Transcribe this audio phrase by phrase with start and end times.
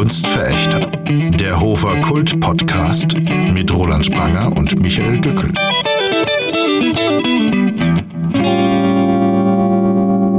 [0.00, 0.86] Kunstverächter.
[1.36, 3.14] Der Hofer Kult Podcast
[3.52, 5.52] mit Roland Spranger und Michael Dückel.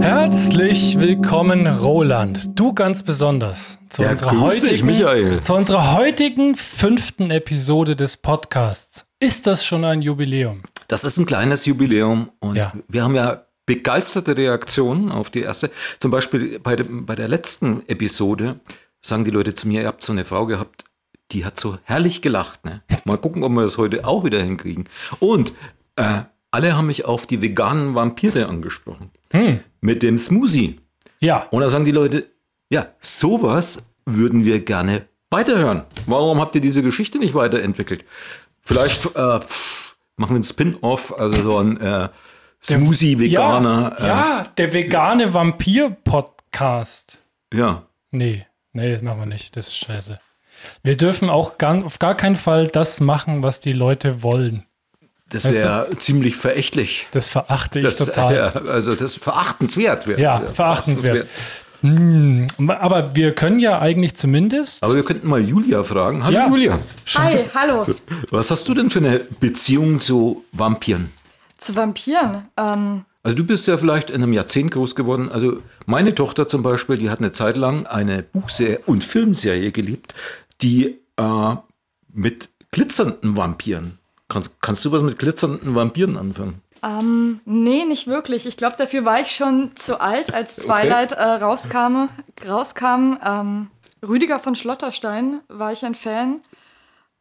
[0.01, 2.49] Herzlich willkommen, Roland.
[2.59, 5.41] Du ganz besonders zu, Ja, unserer, dich, heutigen, Michael.
[5.41, 9.05] zu unserer heutigen fünften Episode des Podcasts.
[9.19, 10.63] Ist das schon ein Jubiläum?
[10.87, 12.73] Das ist ein kleines Jubiläum und Ja.
[12.87, 15.69] wir haben ja begeisterte Reaktionen auf die erste.
[15.99, 18.59] Zum Beispiel bei, dem, bei der letzten Episode
[19.01, 20.85] sagen die Leute zu mir, ihr habt so eine Frau gehabt,
[21.31, 22.65] die hat so herrlich gelacht.
[22.65, 22.81] Ne?
[23.05, 24.89] Mal gucken, ob wir das heute auch wieder hinkriegen.
[25.19, 25.53] Und
[25.95, 29.11] äh, alle haben mich auf die veganen Vampire angesprochen.
[29.79, 30.79] Mit dem Smoothie.
[31.19, 32.27] Ja, Und da sagen die Leute,
[32.69, 35.83] ja, sowas würden wir gerne weiterhören.
[36.07, 38.03] Warum habt ihr diese Geschichte nicht weiterentwickelt?
[38.61, 39.45] Vielleicht äh, machen
[40.17, 42.09] wir einen Spin-off, also so ein äh,
[42.61, 43.95] Smoothie-Veganer.
[43.99, 47.21] Ja, ja, der vegane Vampir-Podcast.
[47.53, 47.87] Äh, ja.
[48.11, 49.55] Nee, nee, das machen wir nicht.
[49.55, 50.19] Das ist scheiße.
[50.83, 54.65] Wir dürfen auch gar, auf gar keinen Fall das machen, was die Leute wollen.
[55.29, 57.07] Das Weißt wäre ziemlich verächtlich.
[57.11, 58.35] Das verachte ich Das, total.
[58.35, 60.19] Ja, also das verachtenswert wäre.
[60.19, 61.27] Ja, verachtenswert.
[61.81, 64.83] Hm, aber wir können ja eigentlich zumindest.
[64.83, 66.23] Aber wir könnten mal Julia fragen.
[66.23, 66.47] Hallo Ja.
[66.47, 66.79] Julia,
[67.17, 67.87] Hi, hallo.
[68.29, 71.11] was hast du denn für eine Beziehung zu Vampiren?
[71.57, 72.49] Zu Vampiren.
[72.57, 75.29] Ähm, Also du bist ja vielleicht in einem Jahrzehnt groß geworden.
[75.29, 80.15] Also meine Tochter zum Beispiel, die hat eine Zeit lang eine Buchserie und Filmserie geliebt,
[80.61, 81.55] die äh,
[82.13, 83.99] mit glitzernden Vampiren.
[84.27, 86.61] Kannst, kannst du was mit glitzernden Vampiren anfangen?
[86.83, 88.45] ähm, nee, nicht wirklich.
[88.47, 92.09] Ich glaube, dafür war ich schon zu alt, als Twilight äh, rauskam.
[92.47, 93.17] rauskam.
[93.23, 93.67] Ähm,
[94.07, 96.41] Rüdiger von Schlotterstein war ich ein Fan.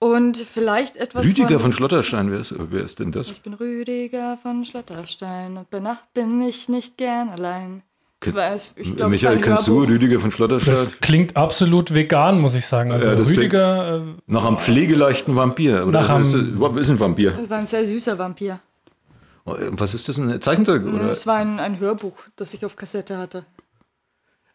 [0.03, 1.61] Und vielleicht etwas Rüdiger von...
[1.61, 3.31] von Schlotterstein, wer ist, wer ist denn das?
[3.31, 7.83] Ich bin Rüdiger von Schlotterstein und bei Nacht bin ich nicht gern allein.
[8.23, 9.83] Es- ich glaub, Michael, ein kennst du.
[9.83, 10.75] Rüdiger von Schlotterstein?
[10.75, 12.93] Das klingt absolut vegan, muss ich sagen.
[12.93, 15.87] Also Ja, das Rüdiger, äh, Nach einem pflegeleichten Vampir.
[15.87, 17.33] Oder Nach einem- ist, ist ein Vampir.
[17.33, 18.59] Das war ein sehr süßer Vampir.
[19.45, 20.83] Was ist das, ein Zeichentrick?
[20.83, 21.11] Oder?
[21.11, 23.45] Es war ein, ein Hörbuch, das ich auf Kassette hatte.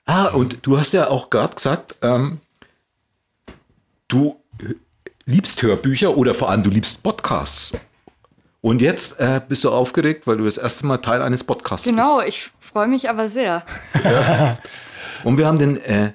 [0.06, 2.40] Ah, und du hast ja auch gerade gesagt, ähm,
[4.08, 4.40] du
[5.26, 7.74] liebst Hörbücher oder vor allem du liebst Podcasts.
[8.62, 12.20] Und jetzt äh, bist du aufgeregt, weil du das erste Mal Teil eines Podcasts Genau,
[12.22, 13.64] ich freue mich aber sehr.
[13.94, 14.58] bist.
[15.24, 16.14] Und wir haben den äh,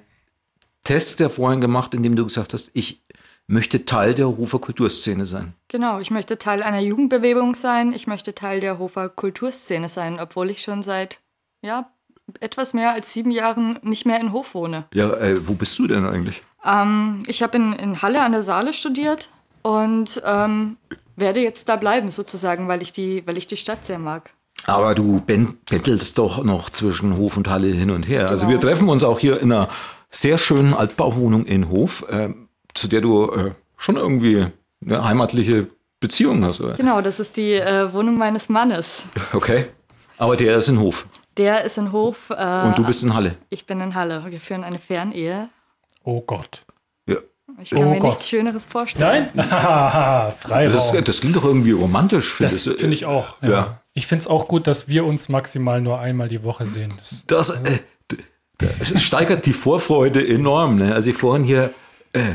[0.85, 3.03] Test ja vorhin gemacht, in dem du gesagt hast, ich
[3.47, 5.55] möchte Teil der Hofer Kulturszene sein.
[5.69, 7.93] Genau, ich möchte Teil einer Jugendbewegung sein.
[7.93, 11.21] Ich möchte Teil der Hofer Kulturszene sein, obwohl ich schon seit
[11.63, 11.91] ja,
[12.39, 14.85] etwas mehr als sieben Jahren nicht mehr in Hof wohne.
[14.95, 16.43] Ja, äh, wo bist du denn eigentlich?
[16.65, 19.29] Ähm, ich habe in, in Halle an der Saale studiert
[19.63, 20.77] und ähm,
[21.17, 24.31] werde jetzt da bleiben, sozusagen, weil ich die, weil ich die Stadt sehr mag.
[24.67, 28.29] Aber du bettelst doch noch zwischen Hof und Halle hin und her.
[28.29, 28.59] Also Genau.
[28.59, 29.69] wir treffen uns auch hier in einer
[30.11, 32.31] sehr schönen Altbauwohnung in Hof, äh,
[32.75, 34.47] zu der du äh, schon irgendwie
[34.85, 36.61] eine heimatliche Beziehung hast.
[36.61, 36.75] Oder?
[36.75, 39.05] Genau, das ist die äh, Wohnung meines Mannes.
[39.33, 39.67] Okay.
[40.19, 41.07] Aber der ist in Hof
[41.39, 42.29] Der ist in Hof.
[42.29, 43.37] Äh, und du bist in Halle.
[43.49, 44.23] Ich bin in Halle.
[44.29, 45.49] Wir führen eine Fernehe.
[46.05, 46.65] Oh Gott.
[47.07, 47.17] Ja.
[47.63, 48.11] Ich kann Oh mir Gott.
[48.11, 49.29] nichts Schöneres vorstellen.
[49.35, 49.49] Nein?
[50.33, 50.73] Freiraum.
[50.73, 52.37] Das, das klingt doch irgendwie romantisch.
[52.39, 52.71] Das findest du?
[52.75, 53.41] finde ich auch.
[53.43, 53.49] Ja.
[53.51, 53.81] Ja.
[53.95, 56.95] Ich finde es auch gut, dass wir uns maximal nur einmal die Woche sehen.
[56.99, 57.79] Das, Das, äh,
[58.11, 58.19] d-
[58.59, 60.77] das steigert die Vorfreude enorm.
[60.77, 60.95] Ne?
[60.95, 61.73] Also ich vorhin hier,
[62.13, 62.35] äh,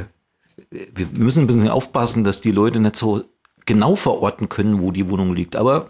[0.70, 3.24] wir müssen ein bisschen aufpassen, dass die Leute nicht so
[3.66, 5.56] genau verorten können, wo die Wohnung liegt.
[5.56, 5.90] Aber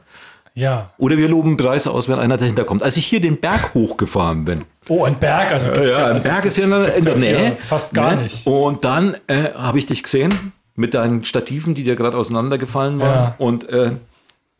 [0.55, 0.89] ja.
[0.97, 2.81] Oder wir loben Preis aus, wenn einer dahinter kommt.
[2.81, 4.63] Als ich hier den Berg hochgefahren bin.
[4.87, 5.51] Oh, ein Berg.
[5.51, 7.37] Also gibt's Ja, ein also Berg ist ja in der, in der Nähe.
[7.37, 8.23] hier Fast gar ne?
[8.23, 8.47] nicht.
[8.47, 13.15] Und dann äh, habe ich dich gesehen mit deinen Stativen, die dir gerade auseinandergefallen waren.
[13.15, 13.35] Ja.
[13.37, 13.91] Und äh,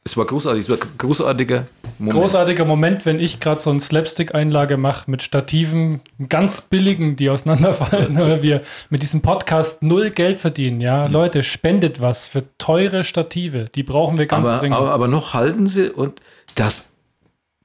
[0.07, 0.61] es war großartig.
[0.61, 1.66] Es war ein großartiger
[1.97, 2.16] Moment.
[2.16, 8.16] Großartiger Moment, wenn ich gerade so eine Slapstick-Einlage mache mit Stativen, ganz billigen, die auseinanderfallen,
[8.21, 8.61] oder wir
[8.91, 10.79] mit diesem Podcast null Geld verdienen.
[10.79, 13.69] Ja, Leute, spendet was für teure Stative.
[13.73, 14.77] Die brauchen wir ganz aber, dringend.
[14.77, 16.22] aber, aber noch halten sie und
[16.53, 16.93] das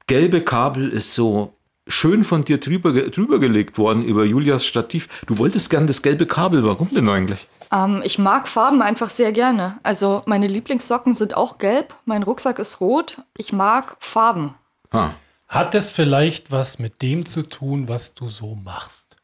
[0.06, 1.52] gelbe Kabel ist so
[1.86, 5.08] schön von dir drüber, drüber gelegt worden über Julias Stativ.
[5.26, 6.64] Du wolltest gern das gelbe Kabel.
[6.64, 7.46] Warum denn eigentlich?
[7.72, 9.78] Ähm, ich mag Farben einfach sehr gerne.
[9.82, 13.18] Also meine Lieblingssocken sind auch gelb, mein Rucksack ist rot.
[13.36, 14.54] Ich mag Farben.
[14.90, 15.10] Ah.
[15.48, 19.16] Hat es vielleicht was mit dem zu tun, was du so machst?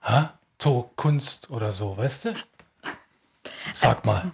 [0.00, 0.28] Hä?
[0.60, 2.34] So Kunst oder so, weißt du?
[3.72, 4.32] Sag mal.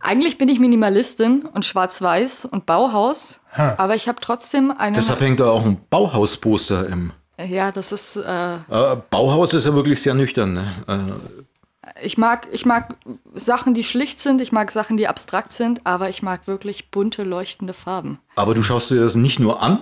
[0.00, 3.47] Eigentlich bin ich Minimalistin und schwarz-weiß und Bauhaus, Ha.
[3.58, 4.94] Aber ich habe trotzdem eine.
[4.96, 7.12] Deshalb hängt da auch ein Bauhausposter im.
[7.38, 8.16] ja, das ist.
[8.16, 10.52] Äh, Äh, Bauhaus ist ja wirklich sehr nüchtern.
[10.54, 10.72] Ne?
[10.86, 12.96] Äh, ich mag, ich mag
[13.34, 14.40] Sachen, die schlicht sind.
[14.40, 18.18] Ich mag Sachen, die abstrakt sind, aber ich mag wirklich bunte, leuchtende Farben.
[18.36, 19.80] aber du schaust dir das nicht nur an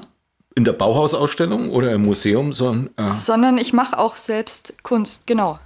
[0.55, 3.07] in der Bauhausausstellung oder im Museum, sondern.
[3.07, 5.27] Äh, Sondern ich mache auch selbst Kunst.
[5.27, 5.59] Genau.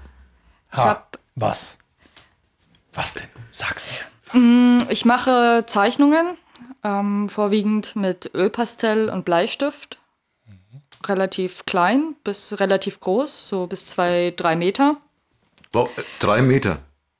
[0.73, 1.79] Ha, hab- was?
[2.95, 3.25] Was denn?
[3.53, 3.85] Sag's
[4.33, 4.87] mir.
[4.89, 6.37] Ich mache Zeichnungen,
[6.85, 9.99] ähm, vorwiegend mit Ölpastell und Bleistift.
[11.07, 14.97] Relativ klein bis relativ groß, so bis zwei, drei Meter.
[15.73, 16.79] Wow, äh, drei Meter.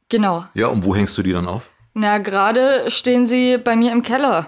[0.09, 0.45] Genau.
[0.55, 1.69] Ja, und wo hängst du die dann auf?
[1.95, 4.47] Na, gerade stehen sie bei mir im Keller.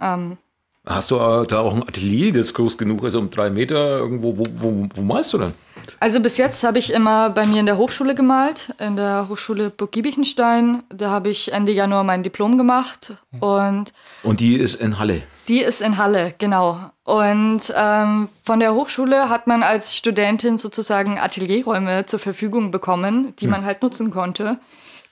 [0.00, 0.38] Ähm,
[0.84, 3.98] Hast du äh, da auch ein Atelier, das ist groß genug, also um drei Meter
[3.98, 5.54] irgendwo, wo, wo, wo malst du dann?
[6.00, 9.70] Also bis jetzt habe ich immer bei mir in der Hochschule gemalt, in der Hochschule
[9.70, 10.82] Burg Giebichenstein.
[10.88, 13.92] Da habe ich Ende Januar mein Diplom gemacht und
[14.22, 15.22] Und die ist in Halle.
[15.48, 16.78] die ist in Halle, genau.
[17.04, 23.48] Und ähm, von der Hochschule hat man als Studentin sozusagen Atelierräume zur Verfügung bekommen, die
[23.48, 24.58] man halt nutzen konnte,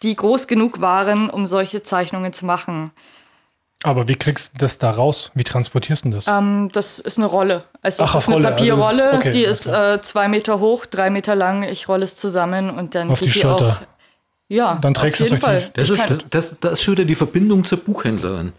[0.02, 2.93] die groß genug waren, um solche Zeichnungen zu machen.
[3.82, 5.31] Aber wie kriegst du das da raus?
[5.35, 6.27] Wie transportierst du das?
[6.27, 7.65] Ähm, das ist eine Rolle.
[7.81, 10.00] Also Ach, es auf ist eine Rolle, also Papierrolle, das ist- okay, die ist äh,
[10.03, 11.62] zwei Meter hoch, drei Meter lang.
[11.62, 13.67] Ich rolle es zusammen und dann Auf die Schulter.
[13.82, 13.87] auch.
[14.49, 15.71] Ja, Dann trägst auf du jeden Fall.
[15.75, 18.53] Das Ich ist, das, das, das ist schon wieder die Verbindung zur Buchhändlerin.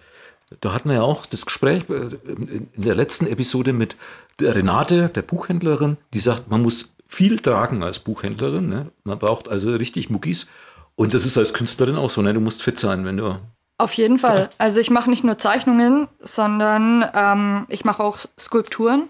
[0.62, 1.94] Da hatten wir ja auch das Gespräch äh,
[2.32, 3.96] in in der letzten Episode mit
[4.40, 8.70] der Renate, der Buchhändlerin, die sagt, man muss viel tragen als Buchhändlerin.
[8.70, 8.88] Ne?
[9.04, 10.48] Man braucht also richtig Muckis.
[10.96, 12.22] Und das ist als Künstlerin auch so.
[12.22, 12.34] Ne?
[12.34, 13.38] Du musst fit sein, wenn du.
[13.82, 14.50] Auf jeden Fall.
[14.60, 19.10] Also ich mache nicht nur Zeichnungen, sondern ähm, ich mache auch Skulpturen.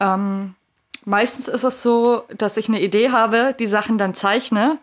[0.00, 0.54] Ähm,
[1.04, 4.78] meistens ist es so, dass ich eine Idee habe, die Sachen dann zeichne.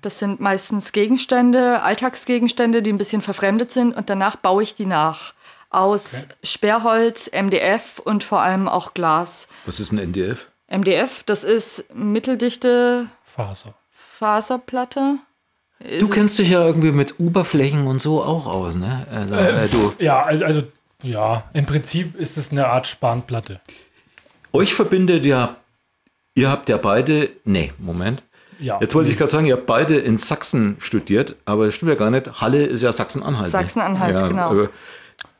[0.00, 4.86] Das sind meistens Gegenstände, Alltagsgegenstände, die ein bisschen verfremdet sind und danach baue ich die
[4.86, 5.34] nach.
[5.68, 9.48] Aus Sperrholz, MDF und vor allem auch Glas.
[9.66, 10.48] Was ist ein NDF?
[10.68, 13.74] MDF, das ist mitteldichte Faser.
[13.90, 15.18] Faserplatte.
[16.00, 19.06] Du kennst dich ja irgendwie mit Oberflächen und so auch aus, ne?
[19.10, 20.62] Also, äh, du, Ja, also,
[21.02, 23.60] ja, im Prinzip ist es eine Art Spanplatte.
[24.52, 25.56] euch verbindet ja,
[26.34, 28.22] ihr habt ja beide, nee, Moment.
[28.60, 28.78] Ja.
[28.80, 31.96] Jetzt wollte ich gerade sagen, ihr habt beide in Sachsen studiert, aber das stimmt ja
[31.96, 32.40] gar nicht.
[32.40, 33.44] Halle ist ja Sachsen-Anhalt.
[33.44, 33.50] ne?
[33.50, 34.42] Sachsen-Anhalt, genau.
[34.50, 34.68] aber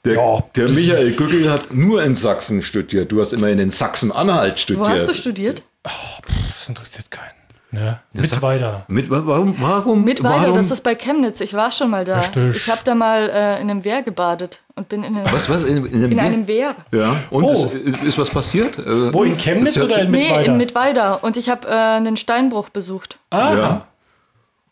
[0.04, 0.44] Der, Ja.
[0.56, 3.10] der Michael Gückel hat nur in Sachsen studiert.
[3.12, 4.84] Du hast immerhin in Sachsen-Anhalt studiert.
[4.86, 5.62] Wo hast du studiert?
[5.84, 7.30] Das interessiert keinen.
[7.74, 7.98] Ne?
[8.12, 8.84] Mit weiter.
[8.88, 9.54] Mit, wa- warum?
[9.58, 11.40] warum Mit weiter, warum, das ist bei Chemnitz.
[11.40, 12.18] Ich war schon mal da.
[12.20, 12.56] Richtig.
[12.56, 15.62] Ich habe da mal äh, in einem Wehr gebadet und bin in, einem, Was, was?
[15.64, 16.74] In, in, in einem Wehr.
[16.92, 17.50] Ja, und Oh.
[17.50, 18.78] ist, ist was passiert?
[18.78, 20.52] Äh, Wo, in Chemnitz oder in sich- Nee, Mittweida?
[20.52, 21.14] in Mittweida.
[21.14, 23.18] Und ich habe äh, einen Steinbruch besucht.
[23.30, 23.54] Aha.
[23.54, 23.86] Ja.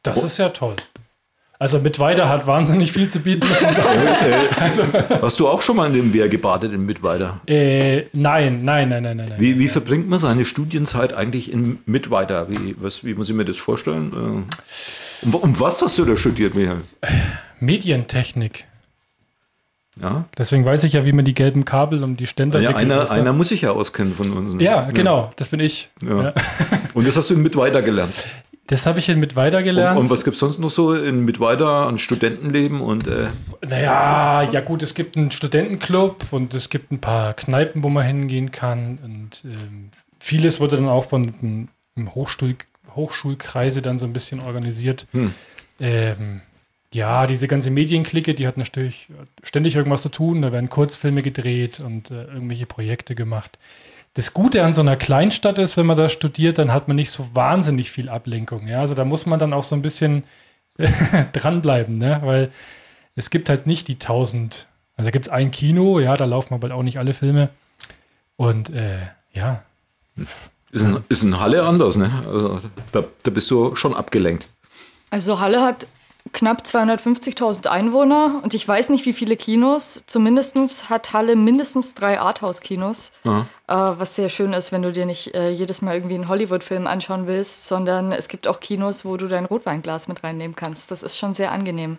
[0.03, 0.77] Das ist ja toll.
[1.63, 3.47] Also Mittweida hat wahnsinnig viel zu bieten.
[3.63, 5.23] man sagen.
[5.23, 7.41] Hast du auch schon mal in dem Wehr gebadet in Mittweida?
[7.47, 9.35] äh, nein, nein, nein, nein, nein.
[9.39, 12.51] Wie, wie verbringt man seine Studienzeit eigentlich in Mittweida?
[12.51, 14.13] Wie, was, wie muss ich mir das vorstellen?
[14.13, 16.81] Äh, um, um was hast du da studiert, Michael?
[17.61, 18.67] Medientechnik.
[20.01, 22.91] Ja, Deswegen weiß ich ja, wie man die gelben Kabel um die Ständer ja wickelt,
[22.91, 24.55] einer, einer muss sich ja auskennen von uns.
[24.55, 24.65] ne?
[24.65, 25.91] Ja, genau, das bin ich.
[26.03, 26.23] Ja.
[26.23, 26.35] Ja.
[26.95, 28.27] Und das hast du in Mittweida gelernt.
[28.73, 29.99] Das habe ich in Mittweida Und, gelernt.
[29.99, 32.81] und was gibt es sonst noch so in Mittweida an Studentenleben?
[32.81, 33.27] Und äh,
[33.61, 38.07] Naja, ja gut, es gibt einen Studentenclub und es gibt ein paar Kneipen, wo man
[38.07, 38.99] hingehen kann.
[39.05, 42.57] Und ähm, vieles wurde dann auch von dem Hochschul
[42.97, 45.07] Hochschulkreise dann so ein bisschen organisiert.
[45.79, 46.41] Ähm,
[46.95, 49.09] ja, diese ganze Medienklicke, die hat natürlich
[49.43, 50.41] ständig irgendwas zu tun.
[50.41, 53.59] Da werden Kurzfilme gedreht und äh, irgendwelche Projekte gemacht.
[54.15, 57.11] Das Gute an so einer Kleinstadt ist, wenn man da studiert, dann hat man nicht
[57.11, 58.67] so wahnsinnig viel Ablenkung.
[58.69, 58.81] Ja?
[58.81, 60.25] Also da muss man dann auch so ein bisschen
[61.33, 62.21] dranbleiben, ne?
[62.23, 62.53] weil
[63.15, 64.67] es gibt halt nicht die tausend.
[64.97, 67.49] Also da gibt es ein Kino, ja, da laufen aber auch nicht alle Filme.
[68.37, 68.99] Und äh,
[69.33, 69.63] ja,
[70.73, 72.11] ist, in, ist in Halle anders, ne?
[72.27, 72.61] Also,
[72.93, 74.49] da, da bist du schon abgelenkt.
[75.11, 75.87] Also Halle hat
[76.33, 80.05] knapp 250.000 Einwohner und ich weiß nicht, wie viele Kinos.
[80.07, 83.47] Zumindest hat Halle mindestens drei Arthouse-Kinos, Aha.
[83.69, 86.87] äh, was sehr schön ist, wenn du dir nicht äh, jedes Mal irgendwie einen Hollywood-Film
[86.87, 90.91] anschauen willst, sondern es gibt auch Kinos, wo du dein Rotweinglas mit reinnehmen kannst.
[90.91, 91.99] Das ist schon sehr angenehm.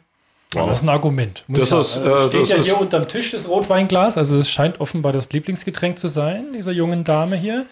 [0.56, 1.44] Das ist ein Argument.
[1.48, 4.50] muss Das ist, äh, steht das ja ist- hier unterm Tisch das Rotweinglas, also es
[4.50, 7.66] scheint offenbar das Lieblingsgetränk zu sein, dieser jungen Dame hier.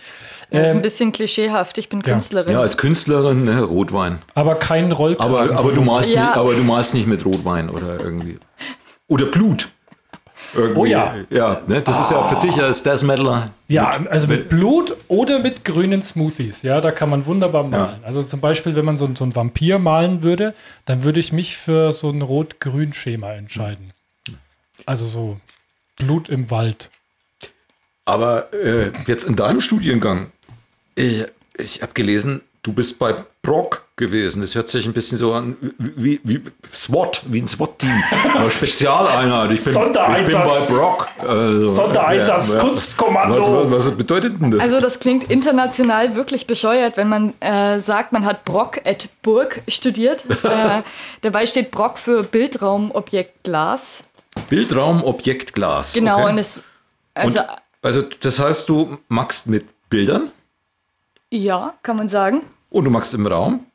[0.49, 1.77] Das ist Ähm, ein bisschen klischeehaft.
[1.77, 2.53] Ich bin Künstlerin.
[2.53, 4.19] Ja, als Künstlerin, ne, Rotwein.
[4.35, 5.33] aber kein Rollkragen.
[5.49, 6.25] Aber, aber, du malst Ja.
[6.25, 8.37] nicht, aber du malst nicht mit Rotwein oder irgendwie.
[9.07, 9.69] Oder Blut.
[10.53, 10.79] Irgendwie.
[10.79, 11.15] Oh ja.
[11.29, 13.51] Ja, ne, das ist ja für dich als Death Metaler.
[13.67, 16.61] Ja, also mit Blut oder mit grünen Smoothies.
[16.61, 18.03] Ja, da kann man wunderbar malen.
[18.03, 20.53] Also zum Beispiel, wenn man so, so einen Vampir malen würde,
[20.85, 23.93] dann würde ich mich für so ein Rot-Grün-Schema entscheiden.
[24.85, 25.39] Also so
[25.97, 26.89] Blut im Wald.
[28.05, 30.31] Aber äh, jetzt in deinem Studiengang,
[30.95, 31.25] ich,
[31.57, 34.41] ich habe gelesen, du bist bei Brock gewesen.
[34.41, 36.41] Das hört sich ein bisschen so an wie, wie
[36.73, 38.03] SWAT, wie ein SWAT-Team.
[38.49, 39.51] Spezialeinheit.
[39.51, 41.07] Ich bin, ich bin bei Brock.
[41.19, 42.59] Also, Sondereinsatz, ja, ja.
[42.61, 43.37] Kunstkommando.
[43.37, 44.61] Was, was, was bedeutet denn das?
[44.61, 49.61] Also das klingt international wirklich bescheuert, wenn man äh, sagt, man hat Brock at Burg
[49.67, 50.25] studiert.
[50.43, 50.81] äh,
[51.21, 54.03] dabei steht Brock für Bildraumobjekt Glas.
[54.49, 55.93] Bildraum, Objekt, Glas.
[55.93, 56.31] Genau, okay.
[56.31, 56.63] und es
[57.13, 57.47] also Und,
[57.81, 60.31] also das heißt, du magst mit Bildern
[61.31, 62.43] ja, kann man sagen.
[62.71, 63.65] Und du magst im Raum.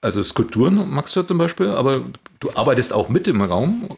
[0.00, 2.00] Also Skulpturen magst du ja zum Beispiel, aber
[2.40, 3.88] du arbeitest auch mit im Raum.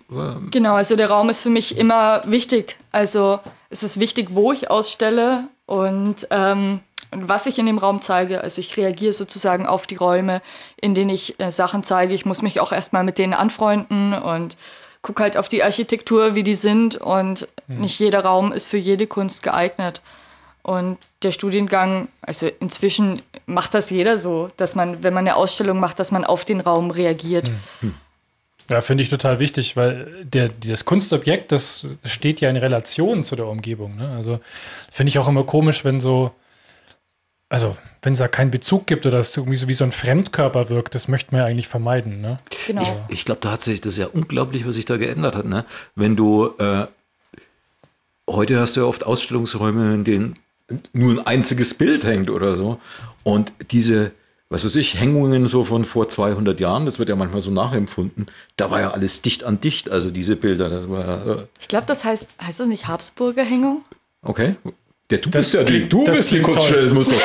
[0.50, 2.76] Genau, also der Raum ist für mich immer wichtig.
[2.90, 3.38] Also
[3.68, 6.80] es ist wichtig, wo ich ausstelle und, ähm,
[7.12, 8.40] und was ich in dem Raum zeige.
[8.40, 10.42] Also ich reagiere sozusagen auf die Räume,
[10.80, 12.14] in denen ich äh, Sachen zeige.
[12.14, 14.56] Ich muss mich auch erstmal mit denen anfreunden und
[15.02, 16.96] gucke halt auf die Architektur, wie die sind.
[16.96, 20.02] Und nicht jeder Raum ist für jede Kunst geeignet.
[20.62, 25.80] Und der Studiengang, also inzwischen macht das jeder so, dass man, wenn man eine Ausstellung
[25.80, 27.50] macht, dass man auf den Raum reagiert.
[28.70, 33.36] Ja, finde ich total wichtig, weil der, das Kunstobjekt, das steht ja in Relation zu
[33.36, 33.96] der Umgebung.
[33.96, 34.10] Ne?
[34.10, 34.38] Also
[34.92, 36.30] finde ich auch immer komisch, wenn so,
[37.48, 40.68] also wenn es da keinen Bezug gibt oder es irgendwie so wie so ein Fremdkörper
[40.68, 42.20] wirkt, das möchte man ja eigentlich vermeiden.
[42.20, 42.36] Ne?
[42.66, 43.06] Genau.
[43.08, 45.46] Ich glaube, da hat sich das ist ja unglaublich, was sich da geändert hat.
[45.46, 45.64] Ne?
[45.96, 46.86] Wenn du äh,
[48.28, 50.38] heute hast du ja oft Ausstellungsräume, in denen
[50.92, 52.80] nur ein einziges Bild hängt oder so.
[53.22, 54.12] Und diese,
[54.48, 58.26] was weiß ich, Hängungen so von vor 200 Jahren, das wird ja manchmal so nachempfunden,
[58.56, 60.68] da war ja alles dicht an dicht, also diese Bilder.
[60.70, 63.84] Das war ja, äh, Ich glaube, das heißt, heißt das nicht Habsburger Hängung?
[64.22, 64.56] okay.
[65.10, 67.08] Der, du Das bist ja die, klingt- du das bist die klingt Kunststelle, das muss
[67.08, 67.16] doch,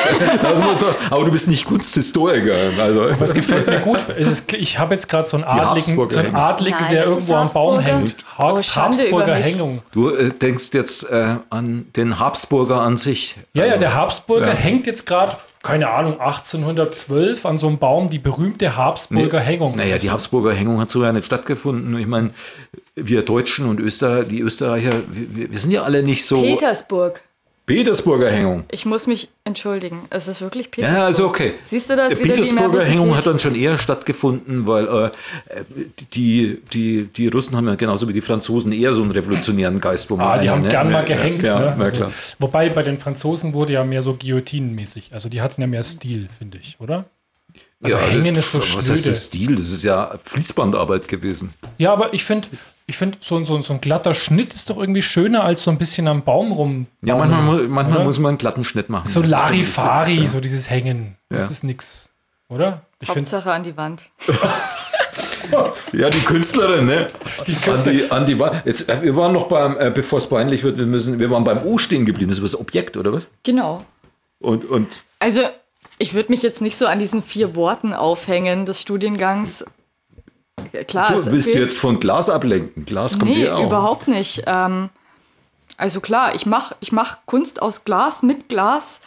[0.42, 2.54] das muss doch, aber du bist nicht Kunsthistoriker.
[2.78, 4.00] Also, Das gefällt mir gut.
[4.18, 6.34] Es ist, ich habe jetzt gerade so einen Adligen, so einen.
[6.34, 8.16] Adligen Nein, der irgendwo am Baum hängt.
[8.38, 9.34] Ha Oh, Habsburger.
[9.36, 9.82] Hängung.
[9.92, 13.36] du äh, denkst jetzt äh, an den Habsburger an sich.
[13.54, 14.54] Ja, ja, der Habsburger Ja.
[14.54, 19.76] hängt jetzt gerade, keine Ahnung, 1812 an so einem Baum, die berühmte Habsburger Hängung.
[19.76, 21.96] Naja, die Habsburger Hängung hat so ja nicht stattgefunden.
[21.98, 22.30] Ich meine,
[22.94, 26.40] wir Deutschen und Österreich, die Österreicher, wir, wir sind ja alle nicht so.
[26.42, 27.20] Petersburg.
[27.66, 28.64] Petersburger Hängung.
[28.70, 30.02] Ich muss mich entschuldigen.
[30.10, 30.98] Es ist wirklich Petersburg.
[31.00, 31.54] Ja, also okay.
[31.64, 32.84] Siehst du das Die Petersburger?
[32.84, 35.10] Hängung hat dann schon eher stattgefunden, weil äh,
[36.14, 40.08] die, die, die Russen haben ja genauso wie die Franzosen eher so einen revolutionären Geist.
[40.10, 40.68] Wo Ah, man die haben ne?
[40.68, 41.42] gern mal gehängt.
[41.42, 41.64] Ja, ne?
[41.66, 42.12] ja, Also, klar.
[42.38, 45.12] wobei bei den Franzosen wurde ja mehr so guillotinenmäßig.
[45.12, 47.06] Also die hatten ja mehr Stil, finde ich, oder?
[47.82, 49.56] Also ja, hängen ist so Was heißt das Stil?
[49.56, 51.52] Das ist ja Fließbandarbeit gewesen.
[51.78, 52.48] Ja, aber ich finde,
[52.86, 55.78] ich find, so, so, so ein glatter Schnitt ist doch irgendwie schöner als so ein
[55.78, 56.86] bisschen am Baum rum.
[57.02, 58.04] Ja, manchmal, manchmal oder?
[58.04, 59.08] muss man einen glatten Schnitt machen.
[59.08, 60.30] So Larifari, stimmt.
[60.30, 61.16] so dieses Hängen.
[61.28, 61.50] Das Ja.
[61.50, 62.10] ist nix,
[62.48, 62.82] oder?
[63.00, 64.08] Ich finde, Hauptsache an die Wand.
[65.92, 67.08] Ja, die Künstlerin, ne?
[67.46, 67.98] Die An Künstlerin.
[68.00, 68.62] die, an die Wand.
[68.66, 71.44] Jetzt, äh, wir waren noch beim, äh, bevor es peinlich wird, wir müssen, wir waren
[71.44, 72.30] beim O stehen geblieben.
[72.30, 73.22] Das ist das Objekt, oder was?
[73.44, 73.84] Genau.
[74.40, 74.88] Und, und
[75.20, 75.42] Also,
[75.98, 79.64] ich würde mich jetzt nicht so an diesen vier Worten aufhängen des Studiengangs.
[80.88, 82.84] Klar, du willst fehlt- jetzt von Glas ablenken.
[82.84, 83.64] Glas kommt Nee, dir auch.
[83.66, 84.42] überhaupt nicht.
[84.46, 84.90] Ähm,
[85.76, 89.00] also klar, ich mache ich mach Kunst aus Glas, mit Glas.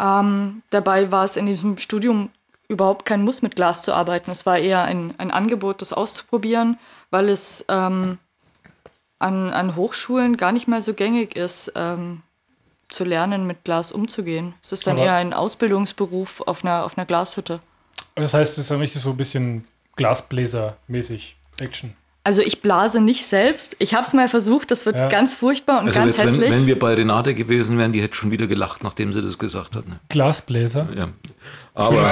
[0.00, 2.30] Ähm, dabei war es in diesem Studium
[2.68, 4.30] überhaupt kein Muss, mit Glas zu arbeiten.
[4.30, 6.78] Es war eher ein, ein Angebot, das auszuprobieren,
[7.10, 8.18] weil es ähm,
[9.18, 12.22] an, an Hochschulen gar nicht mehr so gängig ist, ähm,
[12.88, 14.54] zu lernen, mit Glas umzugehen.
[14.62, 17.60] Es ist dann Aber- eher ein Ausbildungsberuf auf einer, auf einer Glashütte.
[18.14, 19.64] das heißt, es ist dann richtig so ein bisschen
[19.96, 21.94] Glasbläser-mäßig Action.
[22.24, 23.74] Also ich blase nicht selbst.
[23.78, 25.08] Ich habe es mal versucht, das wird Ja.
[25.08, 26.50] ganz furchtbar und Also ganz jetzt, wenn, hässlich.
[26.52, 29.76] wenn wir bei Renate gewesen wären, die hätte schon wieder gelacht, nachdem sie das gesagt
[29.76, 29.88] hat.
[29.88, 29.98] Ne?
[30.10, 30.88] Glasbläser.
[30.94, 31.08] Ja.
[31.74, 32.04] Aber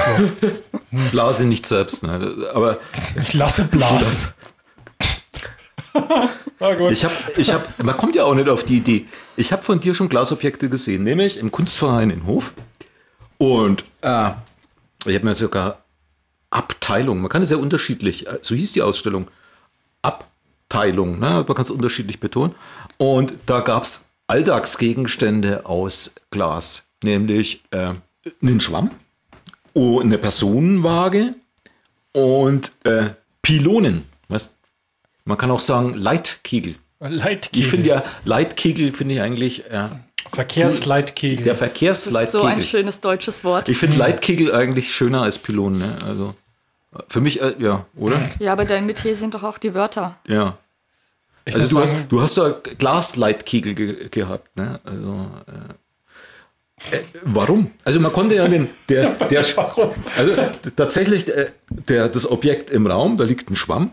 [1.11, 2.01] Blase nicht selbst.
[2.03, 2.49] Ne?
[2.53, 2.79] Aber
[3.21, 4.29] Ich lasse blasen.
[6.59, 6.91] Ah, gut.
[6.91, 9.05] ich habe, ich hab, man kommt ja auch nicht auf die Idee.
[9.35, 12.53] Ich habe von dir schon Glasobjekte gesehen, nämlich im Kunstverein in Hof.
[13.37, 14.31] Und äh,
[15.05, 15.83] ich habe mir sogar
[16.49, 19.27] Abteilung, man kann es ja unterschiedlich, äh, so hieß die Ausstellung,
[20.01, 21.45] Abteilung, ne?
[21.47, 22.55] man kann es unterschiedlich betonen.
[22.97, 27.93] Und da gab es Alltagsgegenstände aus Glas, nämlich äh,
[28.41, 28.91] einen Schwamm,
[29.75, 31.35] eine Personenwaage
[32.13, 33.11] und äh,
[33.43, 34.03] Pylonen.
[34.27, 34.56] Weißt?
[35.27, 36.75] Man kann auch sagen Leitkegel.
[36.99, 37.61] Leitkegel.
[37.61, 39.89] Ich finde ja, Leitkegel finde ich eigentlich äh,
[40.31, 41.43] Verkehrsleitkegel.
[41.43, 42.41] der Das ist Verkehrsleitkegel.
[42.41, 43.67] so ein schönes deutsches Wort.
[43.67, 45.79] Ich finde Leitkegel eigentlich schöner als Pylonen.
[45.79, 45.97] Ne?
[46.05, 46.33] Also
[47.09, 48.17] für mich, äh, ja, oder?
[48.39, 50.17] Ja, aber dein Metier sind doch auch die Wörter.
[50.27, 50.57] Ja.
[51.43, 54.79] ich Also du hast, sagen, du hast da Glasleitkegel ge gehabt, ne?
[54.85, 55.27] Also
[56.91, 57.71] äh, äh, warum?
[57.83, 59.91] Also man konnte ja den, der, der warum?
[60.15, 60.31] also
[60.77, 63.91] tatsächlich äh, der, das Objekt im Raum, da liegt ein Schwamm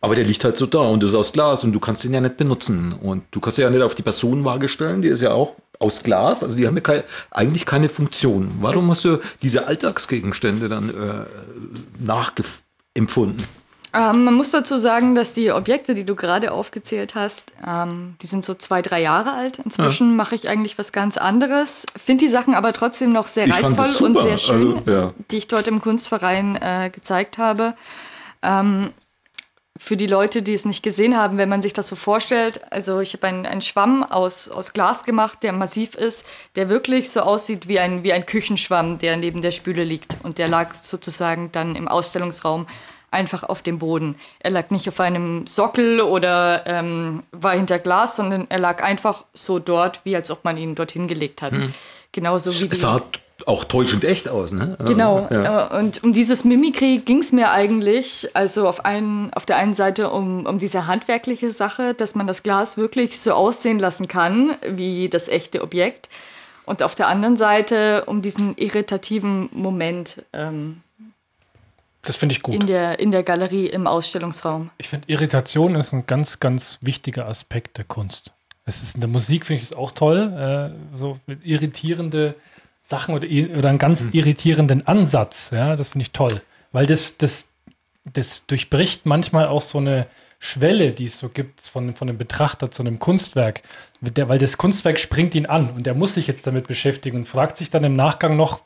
[0.00, 2.20] Aber der liegt halt so da und ist aus Glas und du kannst ihn ja
[2.20, 2.92] nicht benutzen.
[2.92, 6.42] Und du kannst ja nicht auf die Personenwaage stellen, die ist ja auch aus Glas,
[6.42, 8.52] also die haben ja keine, eigentlich keine Funktion.
[8.60, 13.42] Warum hast du diese Alltagsgegenstände dann äh, nachempfunden?
[13.92, 18.26] Ähm, man muss dazu sagen, dass die Objekte, die du gerade aufgezählt hast, ähm, die
[18.26, 19.58] sind so zwei, drei Jahre alt.
[19.58, 20.16] Inzwischen ja.
[20.16, 24.06] mache ich eigentlich was ganz anderes, finde die Sachen aber trotzdem noch sehr ich reizvoll
[24.06, 25.14] und sehr schön, also, ja.
[25.30, 27.74] die ich dort im Kunstverein äh, gezeigt habe.
[28.42, 28.92] Ähm,
[29.82, 33.00] für die Leute, die es nicht gesehen haben, wenn man sich das so vorstellt, also
[33.00, 37.20] ich habe einen, einen Schwamm aus, aus Glas gemacht, der massiv ist, der wirklich so
[37.20, 40.18] aussieht wie ein, wie ein Küchenschwamm, der neben der Spüle liegt.
[40.22, 42.66] Und der lag sozusagen dann im Ausstellungsraum
[43.10, 44.16] einfach auf dem Boden.
[44.38, 49.24] Er lag nicht auf einem Sockel oder ähm, war hinter Glas, sondern er lag einfach
[49.32, 51.52] so dort, wie als ob man ihn dorthin gelegt hat.
[51.52, 51.72] Hm.
[52.12, 53.00] Genauso wie es sah
[53.46, 54.76] auch täuschend echt aus, ne?
[54.84, 55.26] Genau.
[55.30, 55.68] Ja.
[55.68, 59.74] Äh, und um dieses Mimikry ging es mir eigentlich, also auf, einen, auf der einen
[59.74, 64.56] Seite um, um diese handwerkliche Sache, dass man das Glas wirklich so aussehen lassen kann,
[64.66, 66.08] wie das echte Objekt.
[66.64, 70.24] Und auf der anderen Seite um diesen irritativen Moment.
[70.32, 70.82] Ähm,
[72.02, 72.54] das finde ich gut.
[72.54, 74.70] In der, in der Galerie, im Ausstellungsraum.
[74.78, 78.32] Ich finde, Irritation ist ein ganz, ganz wichtiger Aspekt der Kunst.
[78.64, 82.36] Es ist in der Musik, finde ich es auch toll, äh, so irritierende
[82.90, 84.10] Sachen oder, oder einen ganz hm.
[84.12, 85.50] irritierenden Ansatz.
[85.52, 86.42] Ja, das finde ich toll.
[86.72, 87.48] Weil das, das,
[88.12, 90.06] das durchbricht manchmal auch so eine
[90.38, 93.62] Schwelle, die es so gibt von, von dem Betrachter zu einem Kunstwerk.
[94.00, 97.24] Der, weil das Kunstwerk springt ihn an und er muss sich jetzt damit beschäftigen und
[97.26, 98.62] fragt sich dann im Nachgang noch,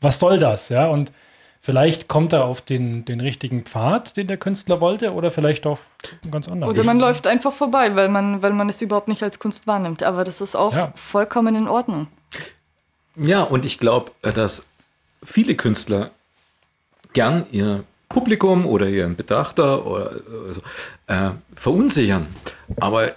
[0.00, 0.70] was soll das?
[0.70, 1.12] Ja, und
[1.60, 5.86] Vielleicht kommt er auf den, den richtigen Pfad, den der Künstler wollte, oder vielleicht auf
[6.22, 6.72] einen ganz anderen.
[6.72, 10.04] Oder man läuft einfach vorbei, weil man, weil man es überhaupt nicht als Kunst wahrnimmt.
[10.04, 10.92] Aber das ist auch ja.
[10.94, 12.06] vollkommen in Ordnung.
[13.18, 14.66] Ja, und ich glaube, dass
[15.22, 16.10] viele Künstler
[17.12, 20.12] gern ihr Publikum oder ihren Betrachter oder
[20.46, 20.62] also,
[21.06, 22.26] äh, verunsichern.
[22.80, 23.12] Aber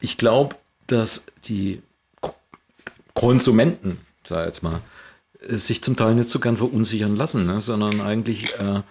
[0.00, 1.82] ich glaube, dass die
[3.14, 4.80] Konsumenten, sag jetzt mal,
[5.48, 8.82] sich zum Teil nicht so gern verunsichern lassen, ne, sondern eigentlich äh,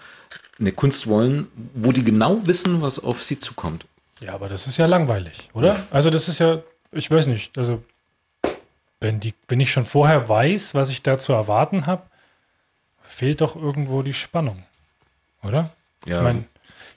[0.59, 3.85] eine Kunst wollen, wo die genau wissen, was auf sie zukommt.
[4.21, 5.73] Ja, aber das ist ja langweilig, oder?
[5.73, 5.79] Ja.
[5.91, 7.83] Also das ist ja, ich weiß nicht, also
[9.05, 12.01] wenn, die, wenn ich schon vorher weiß, was ich da zu erwarten habe,
[13.03, 14.63] fehlt doch irgendwo die Spannung,
[15.43, 15.69] oder?
[16.05, 16.17] Ja.
[16.17, 16.43] Ich meine,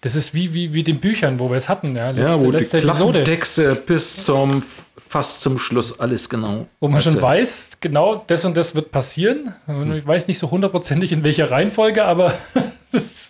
[0.00, 2.50] das ist wie, wie, wie den Büchern, wo wir es hatten, ja, letzte, ja wo
[2.50, 3.24] letzte die Episode.
[3.24, 4.62] Texte bis zum
[4.96, 6.66] fast zum Schluss alles genau.
[6.80, 9.54] Wo man schon weiß, genau das und das wird passieren.
[9.66, 12.32] Und ich weiß nicht so hundertprozentig in welcher Reihenfolge, aber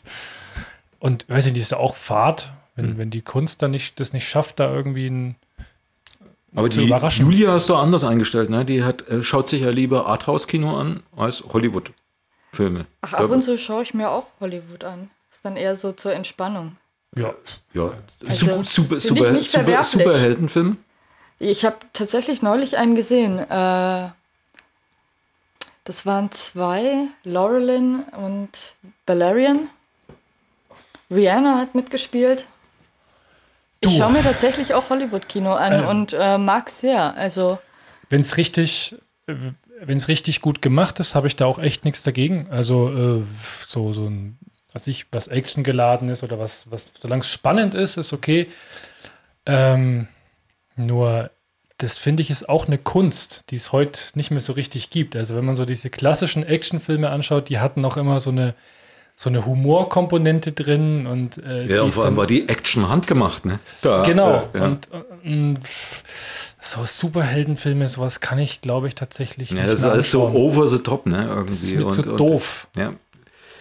[1.01, 2.99] und weiß ich nicht, ist ja auch Fahrt, wenn, mhm.
[2.99, 5.37] wenn die Kunst dann nicht, das nicht schafft, da irgendwie ein
[6.55, 8.65] aber die Julia hast du anders eingestellt, ne?
[8.65, 12.87] Die hat, äh, schaut sich ja lieber Arthouse-Kino an als Hollywood-Filme.
[13.03, 15.11] Ach, ab und zu schaue ich mir auch Hollywood an.
[15.31, 16.77] Ist dann eher so zur Entspannung.
[17.15, 17.35] Ja.
[17.75, 17.93] Ja.
[18.27, 20.79] Also, super, super, super, Superheldenfilm?
[21.39, 23.39] Ich habe tatsächlich neulich einen gesehen.
[23.39, 24.09] Äh,
[25.85, 28.75] das waren zwei, Laurelin und
[29.07, 29.71] Valerian.
[31.11, 32.47] Rihanna hat mitgespielt.
[33.81, 33.89] Du.
[33.89, 37.17] Ich schaue mir tatsächlich auch Hollywood-Kino an ähm, und äh, mag sehr.
[37.17, 37.59] Also
[38.11, 42.03] wenn es richtig, wenn es richtig gut gemacht ist, habe ich da auch echt nichts
[42.03, 42.49] dagegen.
[42.51, 43.23] Also äh,
[43.67, 44.39] so so ein
[44.73, 48.49] was ich, was Action geladen ist oder was, was, solange es spannend ist, ist okay.
[49.47, 50.09] Ähm,
[50.77, 51.31] nur,
[51.79, 55.17] das finde ich ist auch eine Kunst, die es heute nicht mehr so richtig gibt.
[55.17, 58.55] Also, wenn man so diese klassischen Actionfilme anschaut, die hatten auch immer so eine,
[59.21, 63.59] so eine Humorkomponente drin und äh, ja, und vor allem war die Action handgemacht, ne?
[63.83, 64.49] Da, genau.
[64.55, 64.65] Äh, ja.
[64.65, 64.89] Und,
[65.25, 65.59] und
[66.61, 69.65] so Superheldenfilme, sowas kann ich, glaube ich, tatsächlich ja, nicht.
[69.65, 71.27] Ja, das ist alles so over the top, ne?
[71.31, 71.47] Irgendwie.
[71.47, 72.69] Das ist mir und, zu doof.
[72.77, 72.93] ja.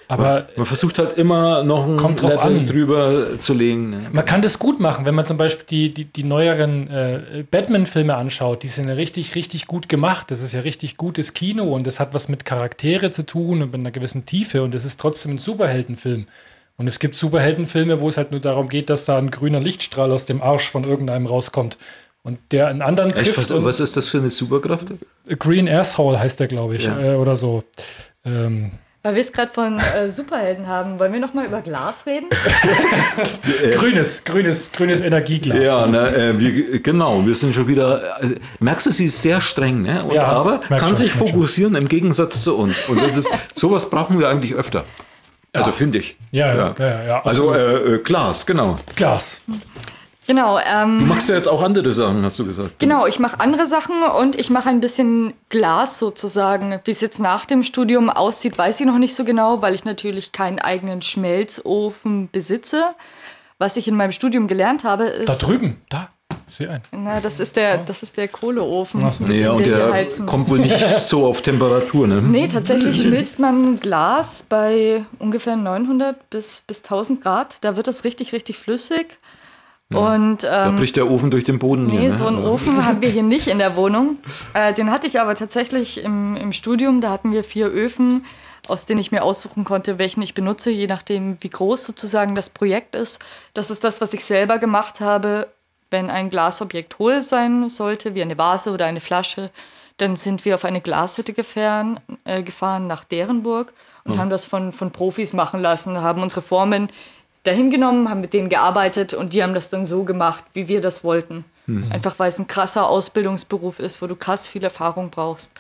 [0.09, 2.65] Aber man, versucht halt immer noch ein kommt drauf Level an.
[2.65, 3.89] drüber zu legen.
[3.89, 4.01] Ne?
[4.13, 8.15] Man kann das gut machen, wenn man zum Beispiel die, die, die neueren äh, Batman-Filme
[8.15, 8.63] anschaut.
[8.63, 10.31] Die sind ja richtig, richtig gut gemacht.
[10.31, 13.71] Das ist ja richtig gutes Kino und das hat was mit Charaktere zu tun und
[13.71, 16.27] mit einer gewissen Tiefe und es ist trotzdem ein Superheldenfilm.
[16.77, 20.11] Und es gibt Superheldenfilme, wo es halt nur darum geht, dass da ein grüner Lichtstrahl
[20.11, 21.77] aus dem Arsch von irgendeinem rauskommt.
[22.23, 23.37] Und der einen anderen trifft.
[23.37, 24.87] Was, was, ist das für eine Superkraft?
[25.39, 26.99] Green Asshole heißt der, glaube ich, ja.
[26.99, 27.63] äh, oder so.
[28.25, 28.71] Ähm,
[29.07, 32.27] weil wir es gerade von äh, Superhelden haben, wollen wir noch mal über Glas reden?
[33.71, 35.63] grünes, grünes, grünes Energieglas.
[35.63, 37.25] Ja, ne, äh, wir, genau.
[37.25, 38.21] Wir sind schon wieder.
[38.21, 40.03] Äh, merkst du, sie ist sehr streng, ne?
[40.03, 41.83] Und, ja, aber kann schon, sich fokussieren schon.
[41.83, 42.81] im Gegensatz zu uns.
[42.89, 44.83] Und das ist sowas brauchen wir eigentlich öfter.
[45.53, 45.75] Also ja.
[45.77, 46.17] finde ich.
[46.31, 47.03] Ja, ja, ja.
[47.05, 48.77] ja also äh, äh, Glas, genau.
[48.97, 49.41] Glas.
[50.27, 50.59] Genau.
[50.59, 52.79] Ähm, du machst ja jetzt auch andere Sachen, hast du gesagt.
[52.79, 56.79] Genau, ich mache andere Sachen und ich mache ein bisschen Glas sozusagen.
[56.83, 59.85] Wie es jetzt nach dem Studium aussieht, weiß ich noch nicht so genau, weil ich
[59.85, 62.83] natürlich keinen eigenen Schmelzofen besitze.
[63.59, 65.27] was ich in meinem Studium gelernt habe, ist.
[65.29, 66.09] Da drüben, da.
[66.49, 66.81] Sehe ein.
[66.91, 69.01] Na, das ist der, das ist der Kohleofen.
[69.03, 70.25] Ach Ja, und der heizen.
[70.25, 72.21] kommt wohl nicht so auf Temperatur, ne?
[72.21, 77.57] Nee, tatsächlich schmilzt man Glas bei ungefähr 900 bis, bis 1000 Grad.
[77.61, 79.17] Da wird es richtig, richtig flüssig.
[79.89, 82.09] Und Da ähm, bricht der Ofen durch den Boden nee, hier.
[82.09, 82.15] Ne?
[82.15, 84.17] so einen Ofen haben wir hier nicht in der Wohnung.
[84.53, 86.99] Äh, den hatte ich aber tatsächlich im, im Studium.
[86.99, 88.25] Da hatten wir vier Öfen,
[88.67, 92.49] aus denen ich mir aussuchen konnte, welchen ich benutze, je nachdem, wie groß sozusagen das
[92.49, 93.19] Projekt ist.
[93.53, 95.47] Das ist das, was ich selber gemacht habe.
[95.89, 99.51] Wenn ein Glasobjekt hohl sein sollte, wie eine Vase oder eine Flasche,
[99.95, 103.73] dann sind wir auf eine Glashütte gefahren, äh, gefahren nach Derenburg
[104.03, 106.89] und haben das von, von Profis machen lassen, haben unsere Formen
[107.47, 110.81] dahin genommen, haben mit denen gearbeitet und die haben das dann so gemacht, wie wir
[110.81, 111.45] das wollten.
[111.89, 115.51] Einfach weil es ein krasser Ausbildungsberuf ist, wo du krass viel Erfahrung brauchst,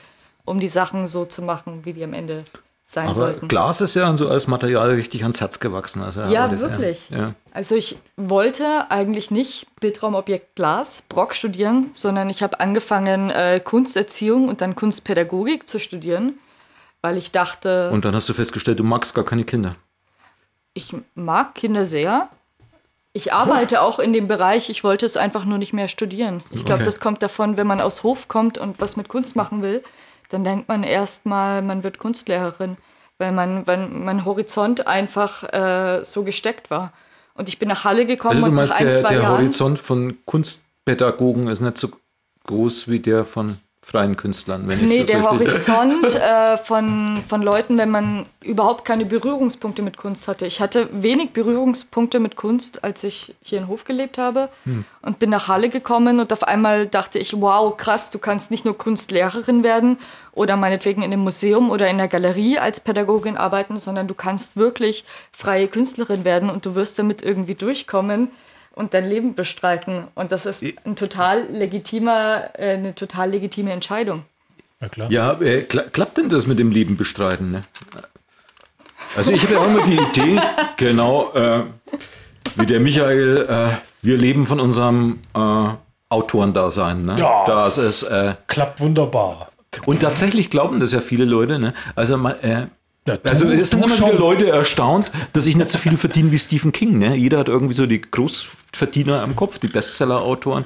[0.45, 2.45] um die Sachen so zu machen, wie die am Ende
[2.85, 3.49] sein Aber sollten.
[3.49, 6.01] Glas ist ja so als Material richtig ans Herz gewachsen.
[6.01, 7.09] Also, Ja, das- wirklich.
[7.09, 7.33] Ja.
[7.51, 14.47] Also ich wollte eigentlich nicht Bildraumobjekt Glas, Brock studieren, sondern ich habe angefangen, äh, Kunsterziehung
[14.47, 16.39] und dann Kunstpädagogik zu studieren,
[17.01, 19.75] weil ich dachte, Und dann hast du festgestellt, du magst gar keine Kinder.
[20.77, 22.29] Ich mag Kinder sehr.
[23.13, 26.43] Ich arbeite auch in dem Bereich, ich wollte es einfach nur nicht mehr studieren.
[26.51, 26.85] Ich glaube, Okay.
[26.85, 29.83] das kommt davon, wenn man aus Hof kommt und was mit Kunst machen will,
[30.29, 32.77] dann denkt man erstmal, man wird Kunstlehrerin,
[33.17, 36.93] weil man, wenn mein Horizont einfach äh, so gesteckt war.
[37.33, 39.37] Und ich bin nach Halle gekommen Also und nach ein, der, zwei der Jahren.
[39.39, 41.89] Horizont von Kunstpädagogen ist nicht so
[42.45, 44.67] groß wie der von freien Künstlern.
[44.67, 49.81] Wenn Nee, ich das der Horizont äh, von, von Leuten, wenn man überhaupt keine Berührungspunkte
[49.81, 50.45] mit Kunst hatte.
[50.45, 54.49] Ich hatte wenig Berührungspunkte mit Kunst, als ich hier in Hof gelebt habe
[55.01, 58.65] und bin nach Halle gekommen und auf einmal dachte ich, wow, krass, du kannst nicht
[58.65, 59.97] nur Kunstlehrerin werden
[60.33, 64.57] oder meinetwegen in einem Museum oder in der Galerie als Pädagogin arbeiten, sondern du kannst
[64.57, 68.31] wirklich freie Künstlerin werden und du wirst damit irgendwie durchkommen
[68.77, 70.07] und dein Leben bestreiten.
[70.15, 74.23] Und das ist ein total legitimer, äh, eine total legitime Entscheidung.
[74.81, 75.11] Ja, klar.
[75.11, 77.51] Ja, äh, kla klappt denn das mit dem Leben bestreiten?
[77.51, 77.63] Ne?
[79.15, 80.39] Also ich habe ja auch immer die Idee,
[80.77, 81.63] genau, äh,
[82.55, 83.69] wie der Michael, äh,
[84.03, 85.69] wir leben von unserem äh,
[86.09, 87.03] Autorendasein.
[87.03, 87.19] Ne?
[87.19, 87.45] Ja.
[87.47, 89.49] Das ist, äh, Klappt wunderbar.
[89.87, 91.57] und tatsächlich glauben das ja viele Leute.
[91.57, 91.73] Ne?
[91.95, 92.67] Also, man, äh,
[93.07, 94.17] Ja, also es sind immer wieder schon.
[94.17, 96.97] Leute erstaunt, dass ich nicht so viel verdiene wie Stephen King.
[96.97, 97.15] Ne?
[97.15, 100.65] Jeder hat irgendwie so die Großverdiener am Kopf, die Bestseller-Autoren.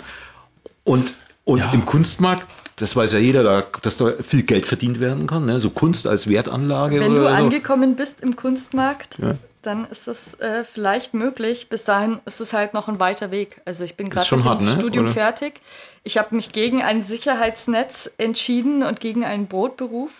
[0.83, 1.13] Und,
[1.45, 1.71] und Ja.
[1.71, 2.43] im Kunstmarkt,
[2.77, 5.45] das weiß ja jeder, da, dass da viel Geld verdient werden kann.
[5.45, 5.59] Ne?
[5.59, 7.27] So Kunst als Wertanlage Wenn du so.
[7.27, 9.35] angekommen bist im Kunstmarkt, Ja.
[9.61, 11.69] dann ist es äh, vielleicht möglich.
[11.69, 13.61] Bis dahin ist es halt noch ein weiter Weg.
[13.65, 14.71] Also ich bin gerade mit dem hart, ne?
[14.71, 15.13] Studium Oder?
[15.13, 15.61] fertig.
[16.03, 20.11] Ich habe mich gegen ein Sicherheitsnetz entschieden und gegen einen Brotberuf.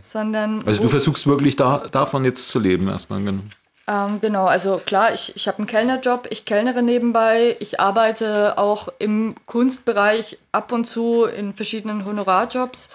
[0.00, 3.22] Sondern Also du versuchst wirklich da, davon jetzt zu leben erstmal.
[3.22, 3.42] Genau.
[3.86, 8.88] Ähm, genau, also klar, ich, ich habe einen Kellnerjob, ich kellnere nebenbei, ich arbeite auch
[8.98, 12.88] im Kunstbereich ab und zu in verschiedenen Honorarjobs,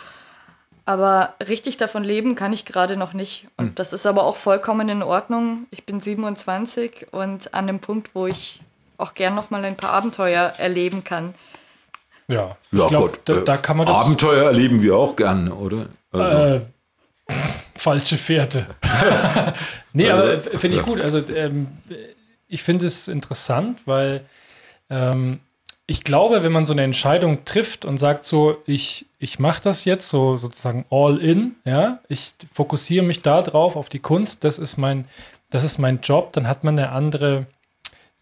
[0.85, 3.47] aber richtig davon leben kann ich gerade noch nicht.
[3.57, 5.67] Und das ist aber auch vollkommen in Ordnung.
[5.69, 8.59] Ich bin 27 und an dem Punkt, wo ich
[8.97, 11.35] auch gern noch mal ein paar Abenteuer erleben kann.
[12.27, 13.19] Ja, Ja, glaub, Gott.
[13.25, 13.95] Da, äh, da kann man das.
[13.95, 15.87] Abenteuer erleben wir auch gerne, oder?
[16.11, 16.61] Also, Äh,
[17.75, 18.65] falsche Fährte.
[19.93, 20.99] nee, aber f- finde ich gut.
[21.01, 21.67] Also ähm,
[22.47, 24.21] ich finde es interessant, weil
[24.89, 25.39] ähm,
[25.85, 29.85] ich glaube, wenn man so eine Entscheidung trifft und sagt so, ich, ich mache das
[29.85, 34.59] jetzt so sozusagen all in, ja, ich fokussiere mich da drauf auf die Kunst, das
[34.59, 35.05] ist mein,
[35.49, 37.45] das ist mein Job, dann hat man eine andere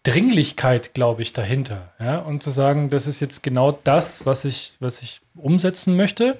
[0.04, 1.92] Dringlichkeit, glaube ich, dahinter.
[1.98, 2.18] Ja?
[2.18, 6.38] Und zu sagen, das ist jetzt genau das, was ich, was ich umsetzen möchte.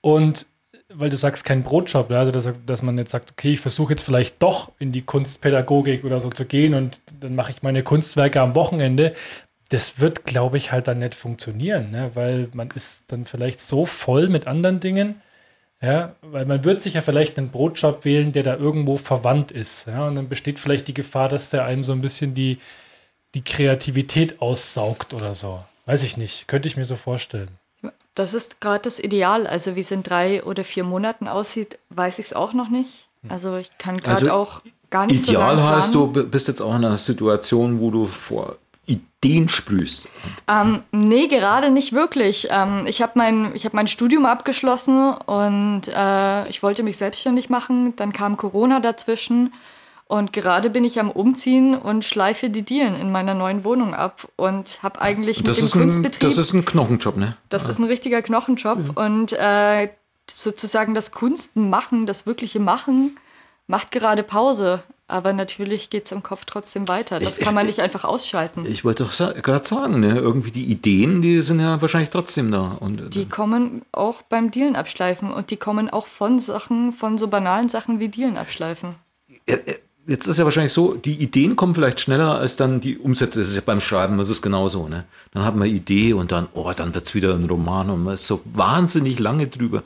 [0.00, 0.46] Und
[0.92, 4.02] weil du sagst, kein Brotjob, also dass, dass man jetzt sagt, okay, ich versuche jetzt
[4.02, 8.40] vielleicht doch in die Kunstpädagogik oder so zu gehen und dann mache ich meine Kunstwerke
[8.40, 9.14] am Wochenende.
[9.70, 12.12] Das wird, glaube ich, halt dann nicht funktionieren, ne?
[12.14, 15.20] weil man ist dann vielleicht so voll mit anderen Dingen,
[15.82, 19.86] ja, weil man wird sich ja vielleicht einen Brotjob wählen, der da irgendwo verwandt ist.
[19.86, 22.58] Ja, und dann besteht vielleicht die Gefahr, dass der einem so ein bisschen die,
[23.34, 25.62] die Kreativität aussaugt oder so.
[25.84, 26.48] Weiß ich nicht.
[26.48, 27.50] Könnte ich mir so vorstellen.
[28.16, 29.46] Das ist gerade das Ideal.
[29.46, 33.08] Also wie es in drei oder vier Monaten aussieht, weiß ich es auch noch nicht.
[33.28, 36.60] Also ich kann gerade Also auch gar nicht Ideal so lange heißt, du bist jetzt
[36.60, 40.08] auch in einer Situation, wo du vor Ideen sprühst.
[40.48, 42.48] Ähm, nee, gerade nicht wirklich.
[42.50, 47.50] Ähm, ich habe mein, ich hab mein Studium abgeschlossen und äh, ich wollte mich selbstständig
[47.50, 47.94] machen.
[47.96, 49.52] Dann kam Corona dazwischen
[50.08, 54.28] und gerade bin ich am Umziehen und schleife die Dielen in meiner neuen Wohnung ab
[54.36, 56.20] und habe eigentlich mit Das dem ist, ein, Kunstbetrieb...
[56.20, 57.36] das ist ein Knochenjob, ne?
[57.48, 59.88] Das ist ein richtiger Knochenjob und äh,
[60.30, 63.16] sozusagen das Kunstmachen, das wirkliche Machen,
[63.66, 64.82] macht gerade Pause.
[65.08, 67.18] aber natürlich geht es im Kopf trotzdem weiter.
[67.20, 68.64] Das kann man nicht einfach ausschalten.
[68.66, 70.18] Ich wollte doch sa gerade sagen, ne?
[70.18, 72.76] irgendwie die Ideen, die sind ja wahrscheinlich trotzdem da.
[72.80, 77.18] Und, äh, Die kommen auch beim Dealen abschleifen und die kommen auch von Sachen, von
[77.18, 78.94] so banalen Sachen wie Dealen abschleifen.
[80.06, 83.40] Jetzt ist ja wahrscheinlich so, die Ideen kommen vielleicht schneller als dann die Umsätze.
[83.40, 84.88] Das ist ja beim Schreiben, das ist genauso.
[84.88, 85.04] Ne?
[85.32, 88.14] Dann hat man Idee und dann, oh, dann wird es wieder ein Roman und man
[88.14, 89.82] ist so wahnsinnig lange drüber.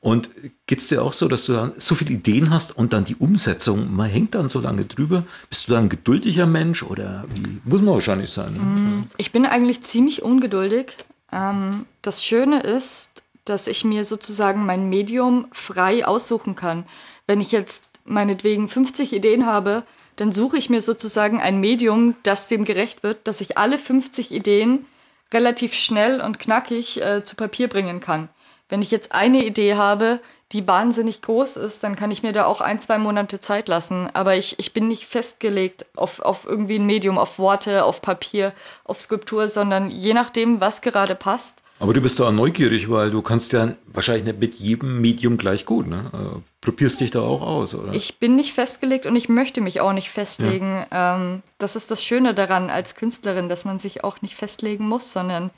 [0.00, 0.30] Und
[0.66, 3.16] geht es dir auch so, dass du dann so viele Ideen hast und dann die
[3.16, 5.24] Umsetzung, man hängt dann so lange drüber?
[5.50, 7.60] Bist du dann ein geduldiger Mensch oder wie?
[7.64, 8.52] Muss man wahrscheinlich sein.
[8.52, 9.04] Ne?
[9.16, 10.92] Ich bin eigentlich ziemlich ungeduldig.
[11.32, 16.84] Ähm, das Schöne ist, dass ich mir sozusagen mein Medium frei aussuchen kann.
[17.26, 19.84] Wenn ich jetzt meinetwegen 50 Ideen habe,
[20.16, 24.32] dann suche ich mir sozusagen ein Medium, das dem gerecht wird, dass ich alle 50
[24.32, 24.86] Ideen
[25.32, 28.28] relativ schnell und knackig äh, zu Papier bringen kann.
[28.68, 30.20] Wenn ich jetzt eine Idee habe,
[30.52, 34.08] die wahnsinnig groß ist, dann kann ich mir da auch ein, zwei Monate Zeit lassen.
[34.14, 38.52] Aber ich, ich bin nicht festgelegt auf, auf irgendwie ein Medium, auf Worte, auf Papier,
[38.84, 41.62] auf Skulptur, sondern je nachdem, was gerade passt.
[41.80, 45.64] Aber du bist da neugierig, weil du kannst ja wahrscheinlich nicht mit jedem Medium gleich
[45.64, 45.86] gut.
[45.86, 46.42] Ne?
[46.60, 47.92] Probierst dich da auch aus, oder?
[47.92, 50.84] Ich bin nicht festgelegt und ich möchte mich auch nicht festlegen.
[50.90, 55.12] Ähm, das ist das Schöne daran als Künstlerin, dass man sich auch nicht festlegen muss,
[55.12, 55.50] sondern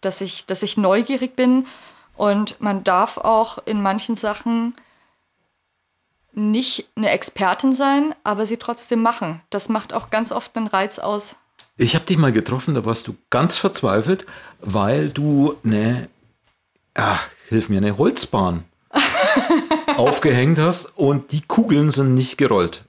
[0.00, 1.66] dass ich, dass ich neugierig bin
[2.16, 4.74] und man darf auch in manchen Sachen
[6.32, 9.42] nicht eine Expertin sein, aber sie trotzdem machen.
[9.50, 11.36] Das macht auch ganz oft einen Reiz aus.
[11.76, 14.26] Ich habe dich mal getroffen, da warst du ganz verzweifelt,
[14.60, 16.08] weil du eine,
[16.94, 18.64] ach, hilf mir, eine Holzbahn
[20.08, 22.82] aufgehängt hast und die Kugeln sind nicht gerollt.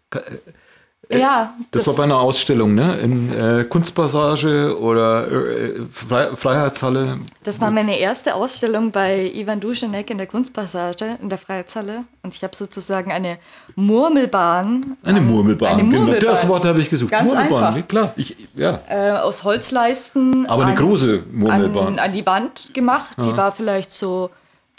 [1.13, 2.95] Ja, Das, war bei einer Ausstellung, ne?
[3.01, 7.17] In äh, Kunstpassage oder äh, Fre Freiheitshalle.
[7.43, 12.05] Das war meine erste Ausstellung bei Ivan Duschenek in der Kunstpassage in der Freiheitshalle.
[12.23, 13.39] Und ich habe sozusagen eine
[13.75, 14.95] Murmelbahn.
[15.03, 15.97] Eine Murmelbahn, Eine genau.
[16.03, 16.29] Murmelbahn.
[16.29, 17.11] Das Wort habe ich gesucht.
[17.11, 17.87] Ganz Murmelbahn, einfach.
[17.89, 18.13] klar.
[18.15, 18.79] Ich, ja.
[18.87, 20.45] Äh, aus Holzleisten.
[20.47, 21.87] Aber eine an- große Murmelbahn.
[21.87, 23.09] An, an die Wand gemacht.
[23.17, 24.29] Die war vielleicht so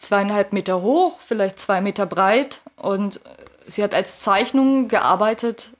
[0.02, 2.58] zweieinhalb Meter hoch, vielleicht zwei Meter breit.
[2.76, 3.20] Und
[3.66, 5.72] sie hat als Zeichnung gearbeitet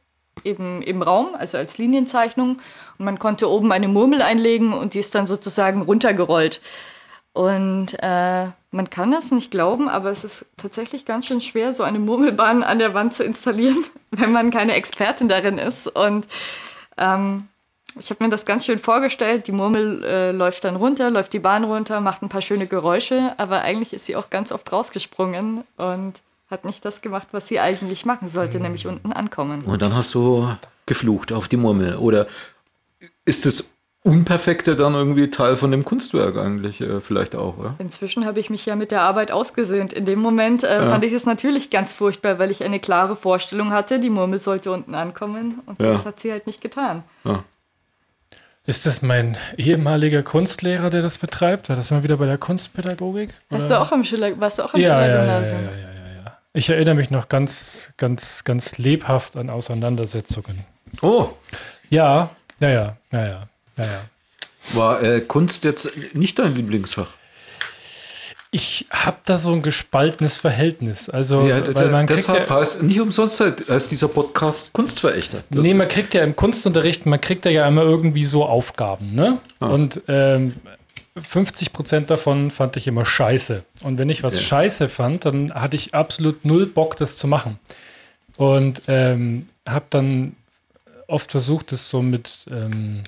[0.45, 2.59] eben im Raum, also als Linienzeichnung.
[2.99, 6.61] Und man konnte oben eine Murmel einlegen und die ist dann sozusagen runtergerollt.
[7.33, 11.83] Und äh, man kann das nicht glauben, aber es ist tatsächlich ganz schön schwer, so
[11.83, 15.87] eine Murmelbahn an der Wand zu installieren, wenn man keine Expertin darin ist.
[15.89, 16.27] Und
[16.99, 17.49] ähm,
[17.99, 19.47] ich habe mir das ganz schön vorgestellt.
[19.47, 23.35] Die Murmel äh, läuft dann runter, läuft die Bahn runter, macht ein paar schöne Geräusche,
[23.39, 26.15] aber eigentlich ist sie auch ganz oft rausgesprungen und
[26.51, 29.63] hat nicht das gemacht, was sie eigentlich machen sollte, nämlich unten ankommen.
[29.65, 30.49] Und dann hast du
[30.87, 31.97] geflucht auf die Murmel.
[31.97, 32.27] Oder
[33.25, 33.73] ist das
[34.05, 37.77] Unperfekte dann irgendwie Teil von dem Kunstwerk eigentlich äh, vielleicht auch, oder?
[37.79, 39.93] Inzwischen habe ich mich ja mit der Arbeit ausgesöhnt.
[39.93, 43.71] In dem Moment äh, fand ich es natürlich ganz furchtbar, weil ich eine klare Vorstellung
[43.71, 45.93] hatte, die Murmel sollte unten ankommen und Ja.
[45.93, 47.05] das hat sie halt nicht getan.
[48.65, 51.69] Ist das mein ehemaliger Kunstlehrer, der das betreibt?
[51.69, 53.31] War das immer wieder bei der Kunstpädagogik?
[53.51, 53.77] Hast Oder?
[53.77, 56.23] du auch am Schüler, warst du auch am ja, ja, ja, ja, ja, ja, ja,
[56.25, 56.39] ja.
[56.53, 60.65] Ich erinnere mich noch ganz, ganz, ganz lebhaft an Auseinandersetzungen.
[61.01, 61.31] Oh,
[61.91, 63.49] Ja, ja, ja, ja, ja,
[63.79, 64.01] ja, ja.
[64.75, 67.15] war äh, Kunst jetzt nicht dein Lieblingsfach?
[68.55, 71.09] Ich habe da so ein gespaltenes Verhältnis.
[71.09, 75.43] Also, Ja, weil man kriegt deshalb ja, heißt nicht umsonst heißt dieser Podcast Kunstverächter.
[75.49, 79.39] Das nee, man kriegt ja im Kunstunterricht, man kriegt ja immer irgendwie so Aufgaben, ne?
[79.59, 79.69] Ah.
[79.69, 80.55] Und ähm,
[81.17, 83.65] 50 Prozent davon fand ich immer scheiße.
[83.85, 84.41] Und wenn ich was Ja.
[84.43, 87.59] scheiße fand, dann hatte ich absolut null Bock, das zu machen.
[88.37, 90.37] Und ähm, habe dann
[91.07, 93.03] oft versucht, das so mit ähm,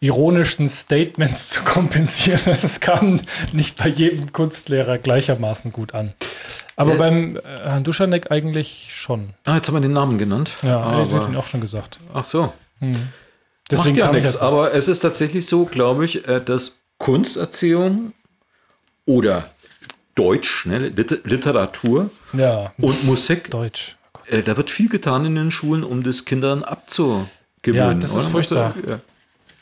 [0.00, 2.40] ironischen Statements zu kompensieren.
[2.62, 3.20] Das kam
[3.52, 6.12] nicht bei jedem Kunstlehrer gleichermaßen gut an.
[6.76, 6.98] Aber Ja.
[6.98, 9.30] beim äh, Herrn Duschanek eigentlich schon.
[9.44, 10.52] ah, jetzt haben wir den Namen genannt.
[10.62, 11.98] Ja, ich hätte ihn aber, auch schon gesagt.
[12.14, 12.52] ach so.
[13.70, 14.36] Deswegen Macht ja nichts.
[14.36, 18.12] Aber es ist tatsächlich so, glaube ich, äh, dass Kunsterziehung
[19.04, 19.50] oder
[20.14, 23.96] Deutsch, ne, Lit Literatur ja, und Musik, Deutsch.
[24.14, 27.28] Oh äh, da wird viel getan in den Schulen, um das Kindern abzugewöhnen.
[27.74, 28.28] Ja, das ist oder?
[28.30, 28.74] furchtbar.
[28.76, 29.00] Also, ja.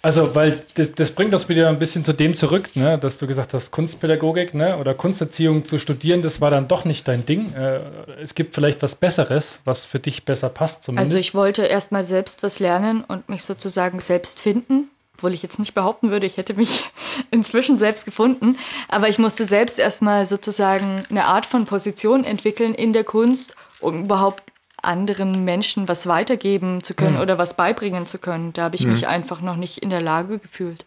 [0.06, 3.26] Also, weil das, das bringt uns wieder ein bisschen zu dem zurück, ne, dass du
[3.26, 7.52] gesagt hast, Kunstpädagogik ne, oder Kunsterziehung zu studieren, das war dann doch nicht dein Ding.
[7.54, 7.80] Äh,
[8.22, 11.12] es gibt vielleicht was Besseres, was für dich besser passt zumindest.
[11.12, 15.58] Also ich wollte erstmal selbst was lernen und mich sozusagen selbst finden, obwohl ich jetzt
[15.58, 16.84] nicht behaupten würde, ich hätte mich
[17.32, 22.92] inzwischen selbst gefunden, aber ich musste selbst erstmal sozusagen eine Art von Position entwickeln in
[22.92, 24.44] der Kunst, um überhaupt
[24.82, 28.52] anderen Menschen was weitergeben zu können oder was beibringen zu können.
[28.52, 30.84] Da habe ich mich einfach noch nicht in der Lage gefühlt.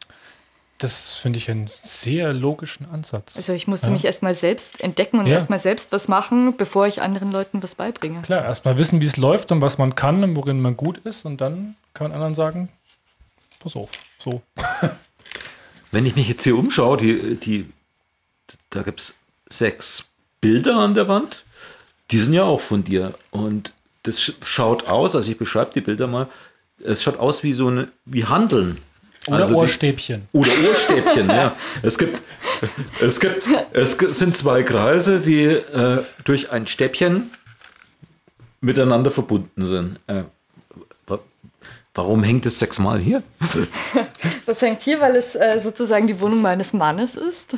[0.78, 3.36] das finde ich einen sehr logischen Ansatz.
[3.36, 3.94] Also ich musste Ja.
[3.94, 5.34] mich erstmal selbst entdecken und Ja.
[5.34, 8.22] erstmal selbst was machen, bevor ich anderen Leuten was beibringe.
[8.22, 11.26] Klar, erstmal wissen, wie es läuft und was man kann und worin man gut ist
[11.26, 12.70] und dann kann man anderen sagen,
[13.60, 14.42] pass auf, so.
[15.92, 17.70] Wenn ich mich jetzt hier umschaue, die, die,
[18.70, 20.06] da gibt es sechs
[20.40, 21.44] Bilder an der Wand.
[22.12, 23.16] Die sind ja auch von dir.
[23.32, 23.74] Und
[24.10, 26.28] das sch- schaut aus, also ich beschreibe die Bilder mal,
[26.84, 28.78] es schaut aus wie so eine, wie Handeln.
[29.28, 30.22] Oder Also die- Ohrstäbchen.
[30.32, 31.56] Oder Ohrstäbchen, ja.
[31.82, 32.22] Es gibt,
[33.02, 37.30] es gibt, es sind zwei Kreise, die äh, durch ein Stäbchen
[38.62, 40.00] miteinander verbunden sind.
[40.08, 40.24] Äh,
[41.94, 43.24] warum hängt es sechsmal hier?
[44.46, 47.56] Das hängt hier, weil es äh, sozusagen die Wohnung meines Mannes ist.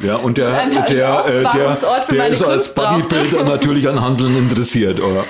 [0.00, 1.52] Ja, und der, der, äh, der,
[2.10, 2.74] der ist als.
[2.74, 5.24] Bodybuilder natürlich an Handeln interessiert, oder?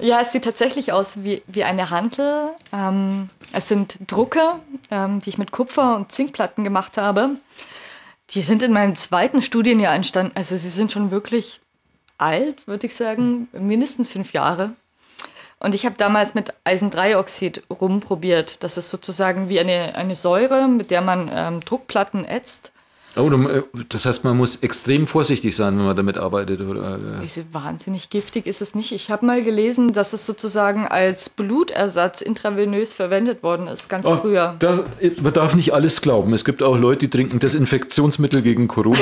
[0.00, 2.50] Ja, es sieht tatsächlich aus wie, wie eine Hantel.
[2.72, 4.40] Ähm, es sind Drucke,
[4.90, 7.30] ähm, die ich mit Kupfer- und Zinkplatten gemacht habe.
[8.30, 10.32] Die sind in meinem zweiten Studienjahr entstanden.
[10.34, 11.60] Also sie sind schon wirklich
[12.16, 14.72] alt, würde ich sagen, mindestens fünf Jahre.
[15.62, 18.64] Und ich habe damals mit Eisendreioxid rumprobiert.
[18.64, 22.72] Das ist sozusagen wie eine, eine Säure, mit der man ähm, Druckplatten ätzt.
[23.14, 26.98] Oh, äh, das heißt, man muss extrem vorsichtig sein, wenn man damit arbeitet, oder?
[27.20, 28.90] äh, Ist wahnsinnig giftig ist es nicht.
[28.90, 34.16] Ich habe mal gelesen, dass es sozusagen als Blutersatz intravenös verwendet worden ist, ganz Oh,
[34.16, 34.56] früher.
[34.58, 34.84] Da,
[35.20, 36.32] man darf nicht alles glauben.
[36.32, 38.98] Es gibt auch Leute, die trinken Desinfektionsmittel gegen Corona.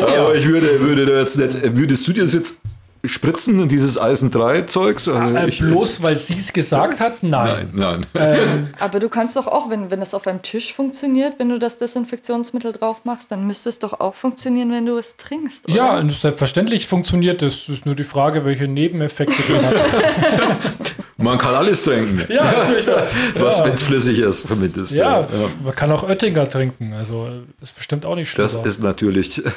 [0.00, 2.62] Aber ich würde, würde da jetzt nicht, würdest du dir das jetzt
[3.04, 5.08] spritzen, dieses Eisen 3 Zeugs?
[5.08, 7.22] Also Äh, ich, bloß weil sie es gesagt hat?
[7.22, 7.70] Nein.
[7.72, 8.74] nein, nein.
[8.78, 11.78] Aber du kannst doch auch, wenn, wenn das auf einem Tisch funktioniert, wenn du das
[11.78, 15.66] Desinfektionsmittel drauf machst, dann müsste es doch auch funktionieren, wenn du es trinkst.
[15.66, 15.74] Oder?
[15.74, 17.68] Ja, und selbstverständlich funktioniert das.
[17.68, 19.74] Ist nur die Frage, welche Nebeneffekte das hat.
[21.20, 22.86] Man kann alles trinken, ja, natürlich.
[23.34, 24.94] was wenn es flüssig ist, zumindest.
[24.94, 25.26] Ja,
[25.62, 26.94] man kann auch Oettinger trinken.
[26.94, 27.28] Also
[27.60, 28.44] ist bestimmt auch nicht schlimm.
[28.44, 29.42] Das ist natürlich.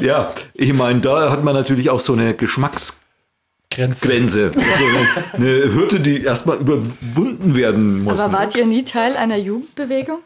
[0.00, 3.00] ja, ich meine, da hat man natürlich auch so eine Geschmacksgrenze,
[4.06, 4.52] Grenze.
[4.52, 8.20] so eine, eine Hürde, die erstmal überwunden werden muss.
[8.20, 10.18] Aber wart ihr nie Teil einer Jugendbewegung?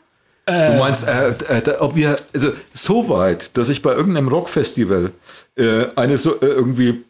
[0.47, 5.11] Du meinst, äh, äh, da, ob wir, also so weit, dass ich bei irgendeinem Rockfestival
[5.57, 7.03] äh, eine so äh, irgendwie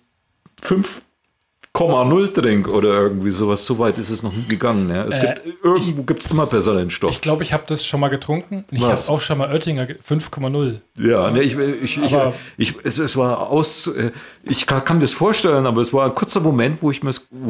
[1.77, 4.89] 5,0 trinke oder irgendwie sowas, so weit ist es noch nie gegangen.
[4.89, 5.05] Ja.
[5.05, 7.11] Es Äh, gibt, irgendwo gibt es immer besseren Stoff.
[7.11, 8.65] Ich glaube, ich habe das schon mal getrunken.
[8.71, 12.17] Ich habe auch schon mal Oettinger ge- 5,0 Ja, ne, ich, ich, ich,
[12.57, 14.11] ich, es, es war aus, äh,
[14.43, 17.01] ich kann, kann mir das vorstellen, aber es war ein kurzer Moment, wo ich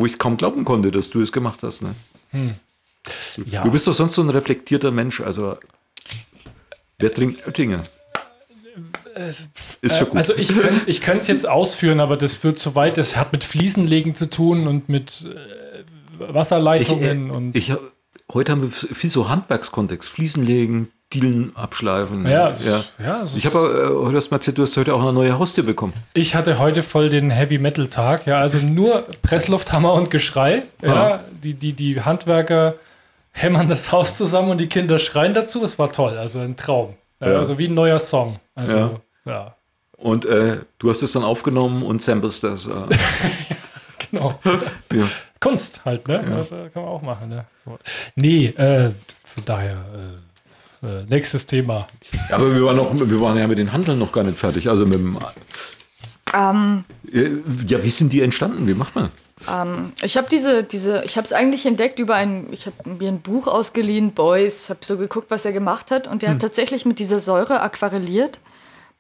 [0.04, 1.82] ich kaum glauben konnte, dass du es gemacht hast.
[1.82, 1.94] Ne?
[3.46, 5.56] Ja, Du bist doch sonst so ein reflektierter Mensch, also
[6.98, 7.82] wer trinkt Oettinger?
[9.80, 10.16] Ist schon gut.
[10.18, 12.98] Also ich könnte ich könnte es jetzt ausführen, aber das führt zu weit.
[12.98, 17.72] Das hat mit Fliesenlegen zu tun und mit äh, ich, Wasserleitungen äh, und ich,
[18.32, 22.26] heute haben wir viel so Handwerkskontext, Fliesen legen, Dielen abschleifen.
[22.26, 22.84] ja, ja.
[23.02, 23.22] ja.
[23.22, 25.92] es Ich habe äh, heute mir erzählt, du hast heute auch eine neue Haustür bekommen.
[26.14, 30.62] Ich hatte heute voll den Heavy Metal Tag, ja, also nur Presslufthammer und Geschrei.
[30.82, 31.20] Ja, Ah.
[31.44, 32.74] die, die, die Handwerker
[33.30, 35.62] hämmern das Haus zusammen und die Kinder schreien dazu.
[35.62, 36.94] Es war toll, also ein Traum.
[37.22, 37.38] Ja.
[37.38, 38.38] Also wie ein neuer Song.
[38.54, 39.00] Also, Ja.
[39.24, 39.56] ja,
[39.96, 42.66] Und äh, du hast es dann aufgenommen und samplest das.
[42.66, 42.72] Äh,
[44.10, 44.38] genau.
[44.92, 45.04] ja.
[45.40, 46.24] Kunst halt, ne?
[46.28, 47.44] Das äh, kann man auch machen, ne?
[47.64, 47.78] So.
[48.14, 48.90] Nee, äh,
[49.24, 49.84] von daher,
[50.82, 51.86] äh, äh, nächstes Thema.
[52.30, 54.68] Ja, aber wir waren, noch, wir waren ja mit den Handeln noch gar nicht fertig.
[54.68, 55.18] Also mit dem,
[56.34, 57.30] Ähm, äh,
[57.66, 58.66] ja, wie sind die entstanden?
[58.66, 59.10] Wie macht man?
[60.02, 63.20] Ich habe diese, diese, ich habe es eigentlich entdeckt über ein, ich habe mir ein
[63.20, 66.98] Buch ausgeliehen, Boys, habe so geguckt, was er gemacht hat und der hat tatsächlich mit
[66.98, 68.40] dieser Säure aquarelliert.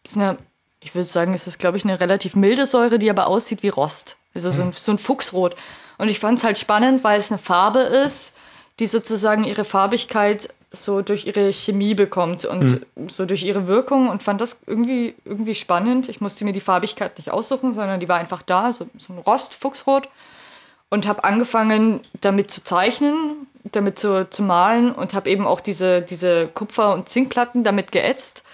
[0.02, 0.36] Das ist eine,
[0.80, 3.70] ich würde sagen, es ist, glaube ich, eine relativ milde Säure, die aber aussieht wie
[3.70, 4.18] Rost.
[4.34, 5.56] Also so ein, so ein Fuchsrot.
[5.96, 8.34] Und ich fand es halt spannend, weil es eine Farbe ist,
[8.78, 14.22] die sozusagen ihre Farbigkeit so durch ihre Chemie bekommt und so durch ihre Wirkung und
[14.22, 16.08] fand das irgendwie, irgendwie spannend.
[16.08, 19.18] Ich musste mir die Farbigkeit nicht aussuchen, sondern die war einfach da, so, so ein
[19.18, 20.08] Rost, Fuchsrot.
[20.88, 26.00] Und habe angefangen, damit zu zeichnen, damit zu, zu malen und habe eben auch diese,
[26.00, 28.44] diese Kupfer- und Zinkplatten damit geätzt.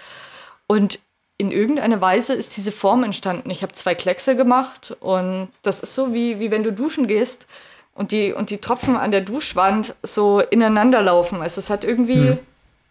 [0.65, 0.99] Und
[1.37, 3.49] in irgendeiner Weise ist diese Form entstanden.
[3.51, 7.47] Ich habe zwei Kleckse gemacht und das ist so, wie, wie wenn du duschen gehst
[7.95, 11.41] und die, und die Tropfen an der Duschwand so ineinander laufen.
[11.41, 12.37] Also es hat irgendwie.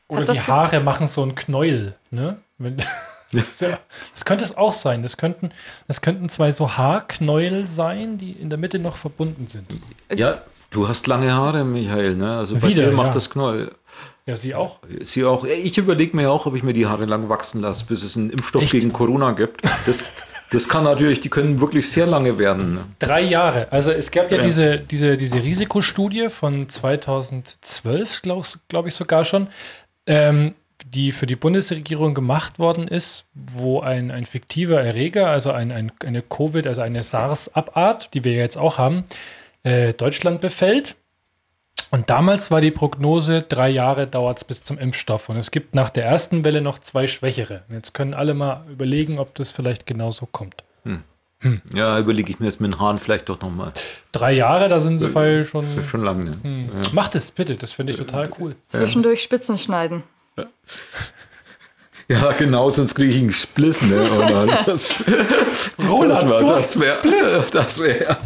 [0.08, 2.38] Oder Hat das die Haare machen so einen Knäuel, ne?
[2.58, 2.76] Wenn,
[3.32, 3.78] das, ja,
[4.12, 5.02] das könnte es auch sein.
[5.02, 5.50] Das könnten,
[5.88, 9.76] das könnten zwei so Haarknäuel sein, die in der Mitte noch verbunden sind.
[10.14, 12.14] Ja, du hast lange Haare, Michael.
[12.14, 12.36] Ne?
[12.36, 13.14] Also bei Wieder, dir macht ja.
[13.14, 13.72] das Knoll.
[14.26, 14.78] Ja, sie auch.
[15.02, 15.44] Sie auch.
[15.44, 18.30] Ich überlege mir auch, ob ich mir die Haare lang wachsen lasse, bis es einen
[18.30, 18.72] Impfstoff Echt?
[18.72, 19.62] gegen Corona gibt.
[19.86, 20.04] Das,
[20.52, 22.78] das kann natürlich, die können wirklich sehr lange werden.
[22.98, 23.72] Drei Jahre.
[23.72, 24.42] Also es gab ja, Ja.
[24.44, 29.48] Diese, diese, diese Risikostudie von 2012, glaube glaub ich sogar schon.
[30.06, 35.70] ähm, die für die Bundesregierung gemacht worden ist, wo ein, ein fiktiver Erreger, also ein,
[35.70, 39.04] ein, eine Covid, also eine SARS-Abart, die wir jetzt auch haben,
[39.62, 40.96] äh, Deutschland befällt.
[41.92, 45.28] Und damals war die Prognose, drei Jahre dauert es bis zum Impfstoff.
[45.28, 47.64] Und es gibt nach der ersten Welle noch zwei schwächere.
[47.68, 50.64] Jetzt können alle mal überlegen, ob das vielleicht genauso kommt.
[50.84, 51.02] Hm.
[51.40, 51.60] Hm.
[51.74, 53.74] Ja, überlege ich mir das mit den Haaren vielleicht doch nochmal.
[54.10, 55.66] Drei Jahre, da sind sie äh, schon.
[55.86, 56.24] Schon lange.
[56.24, 56.36] Ne?
[56.42, 56.70] Hm.
[56.82, 56.88] Ja.
[56.92, 58.56] Macht es bitte, das finde ich total cool.
[58.68, 60.02] Zwischendurch Spitzen schneiden.
[62.08, 64.08] Ja, genau, sonst kriege ich einen Spliss, ne?
[64.10, 65.04] Oh Mann, das,
[65.78, 67.44] Roland, das, war, das wäre.
[67.52, 68.16] Das wäre.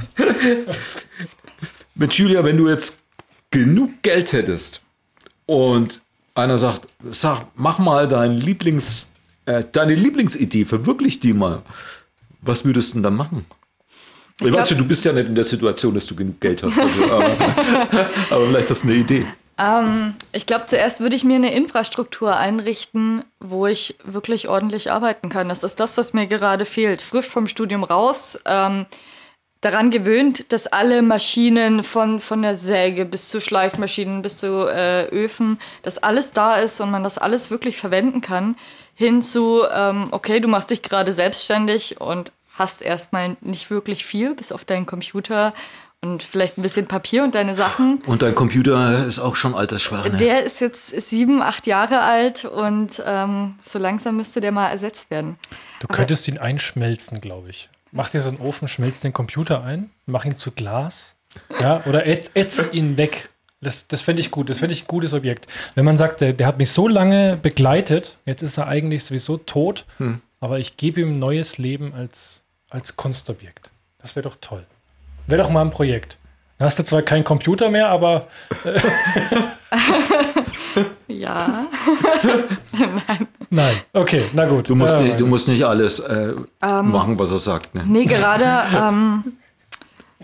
[1.96, 3.02] Mit Julia, wenn du jetzt
[3.50, 4.82] genug Geld hättest
[5.46, 6.00] und
[6.34, 9.10] einer sagt, sag, mach mal dein Lieblings,
[9.46, 11.62] äh, deine Lieblingsidee, verwirklich die mal.
[12.42, 13.46] Was würdest du denn dann machen?
[14.40, 16.62] Ich, ich weiß schon, du bist ja nicht in der Situation, dass du genug Geld
[16.62, 16.78] hast.
[16.78, 17.30] Also, aber,
[18.30, 19.24] aber, vielleicht hast du eine Idee.
[19.58, 25.30] Ähm, ich glaube, zuerst würde ich mir eine Infrastruktur einrichten, wo ich wirklich ordentlich arbeiten
[25.30, 25.48] kann.
[25.48, 27.00] Das ist das, was mir gerade fehlt.
[27.00, 28.38] Frisch vom Studium raus.
[28.44, 28.84] Ähm,
[29.66, 35.06] daran gewöhnt, dass alle Maschinen von, von der Säge bis zu Schleifmaschinen bis zu äh,
[35.08, 38.56] Öfen, dass alles da ist und man das alles wirklich verwenden kann,
[38.94, 44.34] hin zu, ähm, okay, du machst dich gerade selbstständig und hast erstmal nicht wirklich viel,
[44.34, 45.52] bis auf deinen Computer
[46.00, 48.02] und vielleicht ein bisschen Papier und deine Sachen.
[48.06, 50.04] Und dein Computer ist auch schon altersschwach.
[50.04, 50.16] Ne?
[50.16, 55.10] Der ist jetzt sieben, acht Jahre alt und ähm, so langsam müsste der mal ersetzt
[55.10, 55.38] werden.
[55.80, 57.68] Du könntest Aber, ihn einschmelzen, glaube ich.
[57.92, 61.16] Mach dir so einen Ofen, schmelz den Computer ein, mach ihn zu Glas.
[61.60, 63.28] Ja, oder ätz, ätz ihn weg.
[63.60, 64.50] Das, das fände ich gut.
[64.50, 65.46] Das fände ich ein gutes Objekt.
[65.74, 69.38] Wenn man sagt, der, der, hat mich so lange begleitet, jetzt ist er eigentlich sowieso
[69.38, 70.20] tot, hm.
[70.40, 73.70] aber ich gebe ihm neues Leben als, als Kunstobjekt.
[73.98, 74.64] Das wäre doch toll.
[75.26, 76.18] Wäre doch mal ein Projekt.
[76.58, 78.22] Dann hast du zwar keinen Computer mehr, aber.
[78.64, 78.80] Äh
[81.12, 81.66] ja.
[82.72, 83.28] Nein.
[83.50, 83.76] Nein.
[83.92, 84.68] Okay, na gut.
[84.68, 86.32] Du musst, äh, nicht, du musst nicht alles äh,
[86.62, 87.74] ähm, machen, was er sagt.
[87.74, 87.82] Ne?
[87.86, 88.46] Nee, gerade.
[88.76, 89.38] Ähm,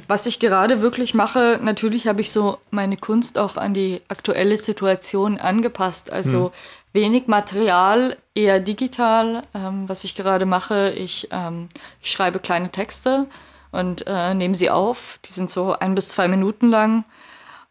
[0.08, 4.58] was ich gerade wirklich mache, natürlich habe ich so meine Kunst auch an die aktuelle
[4.58, 6.12] Situation angepasst.
[6.12, 6.52] Also hm.
[6.92, 9.42] wenig Material, eher digital.
[9.54, 11.68] Ähm, was ich gerade mache, ich, ähm,
[12.00, 13.26] ich schreibe kleine Texte
[13.72, 15.18] und äh, nehme sie auf.
[15.24, 17.04] Die sind so ein bis zwei Minuten lang.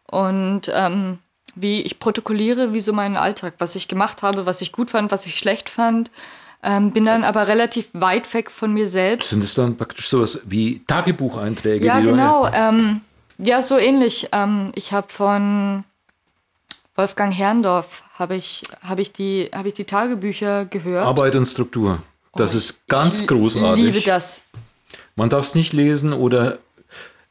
[0.06, 1.18] Und ähm,
[1.54, 5.10] wie ich protokolliere, wie so meinen Alltag, was ich gemacht habe, was ich gut fand,
[5.10, 6.10] was ich schlecht fand.
[6.64, 9.30] Ähm, bin dann aber relativ weit weg von mir selbst.
[9.30, 11.84] Sind es dann praktisch sowas wie Tagebucheinträge?
[11.84, 12.48] Ja, genau.
[12.52, 13.00] Ähm,
[13.38, 14.28] ja, so ähnlich.
[14.32, 15.84] Ähm, ich habe von
[16.94, 21.04] Wolfgang Herrndorf habe ich, hab ich, die, hab ich die Tagebücher gehört.
[21.04, 22.00] Arbeit und Struktur.
[22.34, 23.84] Das oh, ist ganz ich großartig.
[23.84, 24.44] Ich liebe das.
[25.16, 26.58] Man darf es nicht lesen oder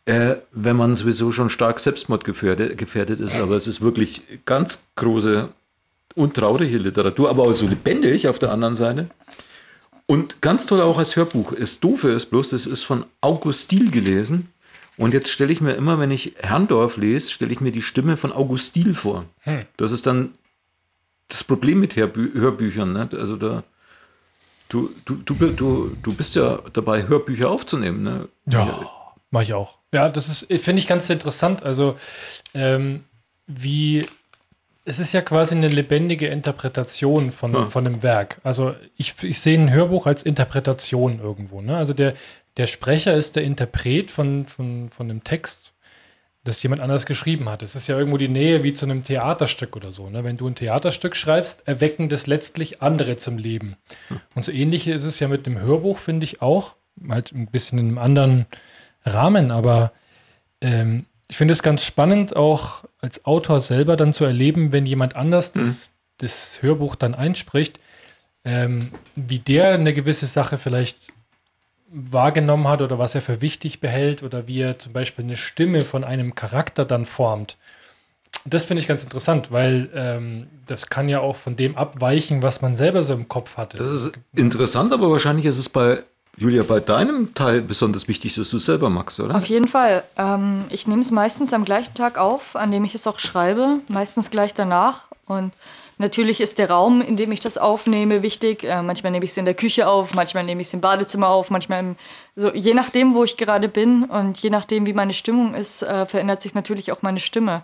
[0.06, 5.50] äh, wenn man sowieso schon stark selbstmordgefährdet gefährdet ist, aber es ist wirklich ganz große
[6.16, 9.10] und traurige Literatur, aber auch so lebendig auf der anderen Seite.
[10.06, 11.54] Und ganz toll auch als Hörbuch.
[11.58, 14.50] Das Doofe ist bloß, es ist von August Stiel gelesen.
[14.98, 18.18] Und jetzt stelle ich mir immer, wenn ich Herrndorf lese, stelle ich mir die Stimme
[18.18, 19.26] von August Stiel vor.
[19.42, 19.66] Hm.
[19.78, 20.34] Das ist dann
[21.30, 22.92] das Problem mit Hörbü Hörbüchern.
[22.92, 23.10] Ne?
[23.14, 23.64] Also da,
[24.72, 28.30] Du, du, du, du, du bist ja dabei, Hörbücher aufzunehmen, ne?
[28.50, 28.90] Ja,
[29.30, 29.80] mache ich auch.
[29.94, 31.62] Ja, das ist, finde ich ganz interessant.
[31.64, 31.96] Also,
[32.54, 33.04] ähm,
[33.48, 34.06] wie,
[34.86, 37.66] es ist ja quasi eine lebendige Interpretation von, ja.
[37.66, 38.40] von einem Werk.
[38.46, 41.60] Also, ich, ich sehe ein Hörbuch als Interpretation irgendwo.
[41.60, 41.76] Ne?
[41.76, 42.14] Also, der,
[42.56, 45.71] der Sprecher ist der Interpret von, von, von dem Text
[46.44, 47.62] das jemand anders geschrieben hat.
[47.62, 50.10] Es ist ja irgendwo die Nähe wie zu einem Theaterstück oder so.
[50.10, 50.24] Ne?
[50.24, 53.76] Wenn du ein Theaterstück schreibst, erwecken das letztlich andere zum Leben.
[54.36, 56.76] Und so ähnlich ist es ja mit dem Hörbuch, finde ich auch.
[57.08, 58.46] Halt ein bisschen in einem anderen
[59.06, 59.92] Rahmen, aber
[60.62, 65.16] ähm, ich finde es ganz spannend, auch als Autor selber dann zu erleben, wenn jemand
[65.16, 65.94] anders das, mhm.
[66.18, 67.80] das Hörbuch dann einspricht,
[68.44, 71.14] ähm, wie der eine gewisse Sache vielleicht
[71.94, 75.82] wahrgenommen hat oder was er für wichtig behält oder wie er zum Beispiel eine Stimme
[75.82, 77.58] von einem Charakter dann formt.
[78.46, 82.62] Das finde ich ganz interessant, weil ähm, das kann ja auch von dem abweichen, was
[82.62, 83.78] man selber so im Kopf hatte.
[83.78, 86.04] Das ist interessant, aber wahrscheinlich ist es bei
[86.38, 89.36] Julia, bei deinem Teil besonders wichtig, dass du es selber magst, oder?
[89.36, 90.04] Auf jeden Fall.
[90.18, 93.80] Ähm, ich nehme es meistens am gleichen Tag auf, an dem ich es auch schreibe,
[93.90, 95.08] meistens gleich danach.
[95.28, 95.52] Und
[96.02, 98.64] Natürlich ist der Raum, in dem ich das aufnehme, wichtig.
[98.64, 101.30] Äh, manchmal nehme ich es in der Küche auf, manchmal nehme ich es im Badezimmer
[101.30, 101.96] auf, manchmal im,
[102.36, 106.08] so je nachdem, wo ich gerade bin und je nachdem, wie meine Stimmung ist, äh,
[106.08, 107.62] verändert sich natürlich auch meine Stimme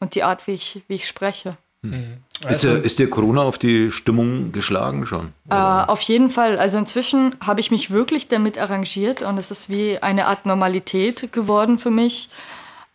[0.00, 1.56] und die Art, wie ich, wie ich spreche.
[1.82, 2.18] Mhm.
[2.44, 5.32] Also, ist, der, ist dir Corona auf die Stimmung geschlagen schon?
[5.48, 6.58] Äh, auf jeden Fall.
[6.58, 11.32] Also inzwischen habe ich mich wirklich damit arrangiert und es ist wie eine Art Normalität
[11.32, 12.30] geworden für mich.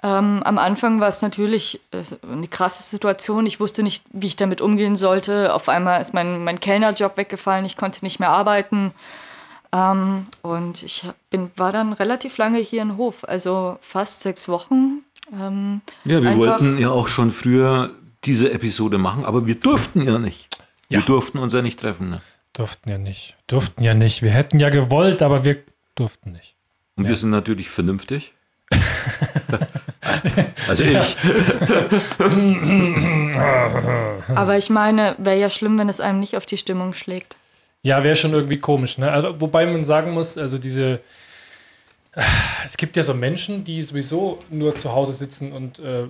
[0.04, 3.46] Ähm, am Anfang war es natürlich äh, eine krasse Situation.
[3.46, 5.54] Ich wusste nicht, wie ich damit umgehen sollte.
[5.54, 7.66] Auf einmal ist mein, mein Kellnerjob weggefallen.
[7.66, 8.94] Ich konnte nicht mehr arbeiten.
[9.72, 15.04] Ähm, und ich bin, war dann relativ lange hier in Hof, also fast sechs Wochen.
[15.32, 17.92] Ähm, ja, wir wollten ja auch schon früher
[18.24, 20.48] diese Episode machen, aber wir durften ja nicht.
[20.90, 21.00] Ja.
[21.00, 22.10] Wir durften uns ja nicht treffen.
[22.10, 22.22] Ne?
[22.54, 23.38] Durften ja nicht.
[23.48, 24.24] Durften ja nicht.
[24.24, 25.64] Wir hätten ja gewollt, aber wir
[25.96, 26.56] durften nicht.
[26.98, 27.10] Und ja.
[27.10, 28.34] wir sind natürlich vernünftig.
[30.68, 31.16] also ich.
[34.36, 37.36] aber ich meine, wäre ja schlimm, wenn es einem nicht auf die Stimmung schlägt.
[37.84, 38.98] Ja, wäre schon irgendwie komisch.
[38.98, 39.12] Ne?
[39.12, 41.00] Also, wobei man sagen muss, also diese.
[42.66, 46.08] Es gibt ja so Menschen, die sowieso nur zu Hause sitzen und äh,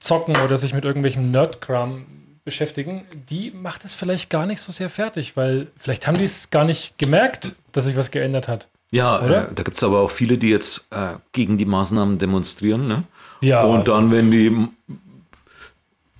[0.00, 2.06] zocken oder sich mit irgendwelchem Nerdkram
[2.44, 3.04] beschäftigen.
[3.30, 6.64] Die macht es vielleicht gar nicht so sehr fertig, weil vielleicht haben die es gar
[6.64, 8.68] nicht gemerkt, dass sich was geändert hat.
[8.90, 12.86] Ja, äh, da gibt es aber auch viele, die jetzt äh, gegen die Maßnahmen demonstrieren.
[12.86, 13.04] Ne?
[13.44, 13.64] Ja.
[13.64, 14.68] Und dann, wenn die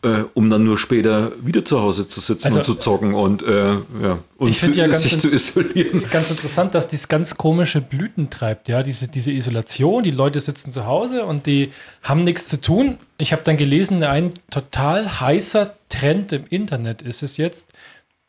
[0.04, 3.42] äh, um dann nur später wieder zu Hause zu sitzen also, und zu zocken und,
[3.42, 3.72] äh,
[4.02, 6.04] ja, und zu, ja sich zu isolieren.
[6.10, 10.04] Ganz interessant, dass dies ganz komische Blüten treibt, ja, diese, diese Isolation.
[10.04, 11.72] Die Leute sitzen zu Hause und die
[12.02, 12.98] haben nichts zu tun.
[13.18, 17.72] Ich habe dann gelesen, ein total heißer Trend im Internet ist es jetzt,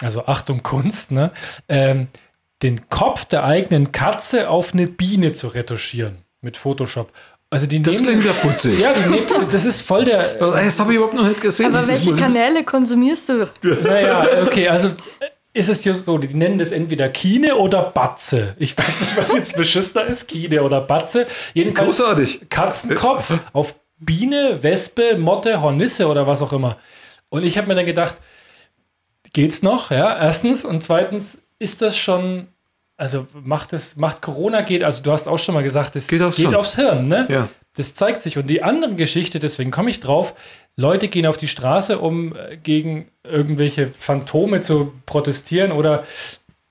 [0.01, 1.31] also Achtung Kunst, ne,
[1.67, 2.07] ähm,
[2.63, 7.11] den Kopf der eigenen Katze auf eine Biene zu retuschieren mit Photoshop.
[7.49, 8.79] Also die das nehmen, klingt ja putzig.
[8.79, 10.35] Ja, nehmen, das ist voll der.
[10.35, 11.73] Das habe ich überhaupt noch nicht gesehen.
[11.73, 13.49] Aber welche Kanäle konsumierst du?
[13.61, 14.91] Naja, okay, also
[15.53, 18.55] ist es ja so, die nennen das entweder Kine oder Batze.
[18.59, 21.27] Ich weiß nicht, was jetzt beschissener ist, Kine oder Batze.
[21.53, 22.49] Jedenfalls Großartig.
[22.49, 26.77] Katzenkopf auf Biene, Wespe, Motte, Hornisse oder was auch immer.
[27.29, 28.15] Und ich habe mir dann gedacht,
[29.31, 29.91] geht's noch?
[29.91, 30.65] Ja, erstens.
[30.65, 32.47] Und zweitens, ist das schon
[32.97, 36.21] also macht es, macht Corona geht, also du hast auch schon mal gesagt, es geht
[36.21, 37.27] aufs, geht aufs Hirn, ne?
[37.29, 37.49] Ja.
[37.75, 38.37] Das zeigt sich.
[38.37, 40.33] Und die andere Geschichte, deswegen komme ich drauf,
[40.77, 46.05] Leute gehen auf die Straße, um äh, gegen irgendwelche Phantome zu protestieren oder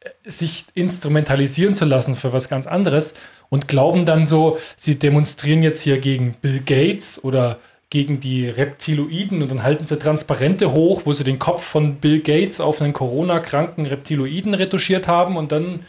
[0.01, 3.15] äh, sich instrumentalisieren zu lassen für was ganz anderes
[3.51, 7.59] und glauben dann so, sie demonstrieren jetzt hier gegen Bill Gates oder
[7.91, 12.21] gegen die Reptiloiden und dann halten sie Transparente hoch, wo sie den Kopf von Bill
[12.21, 15.81] Gates auf einen Corona-kranken Reptiloiden retuschiert haben und dann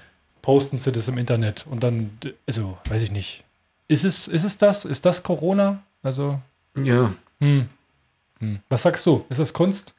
[0.45, 3.43] posten sie das im Internet und dann, also, weiß ich nicht.
[3.87, 4.85] Ist es, ist es das?
[4.85, 5.79] Ist das Corona?
[6.03, 6.39] Also.
[6.79, 7.11] Ja.
[7.39, 7.65] Hm.
[8.39, 8.59] Hm.
[8.69, 9.25] Was sagst du?
[9.29, 9.95] Ist das Kunst?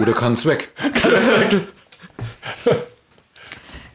[0.00, 0.74] Oder kann es weg?
[0.74, 1.60] kann es weg?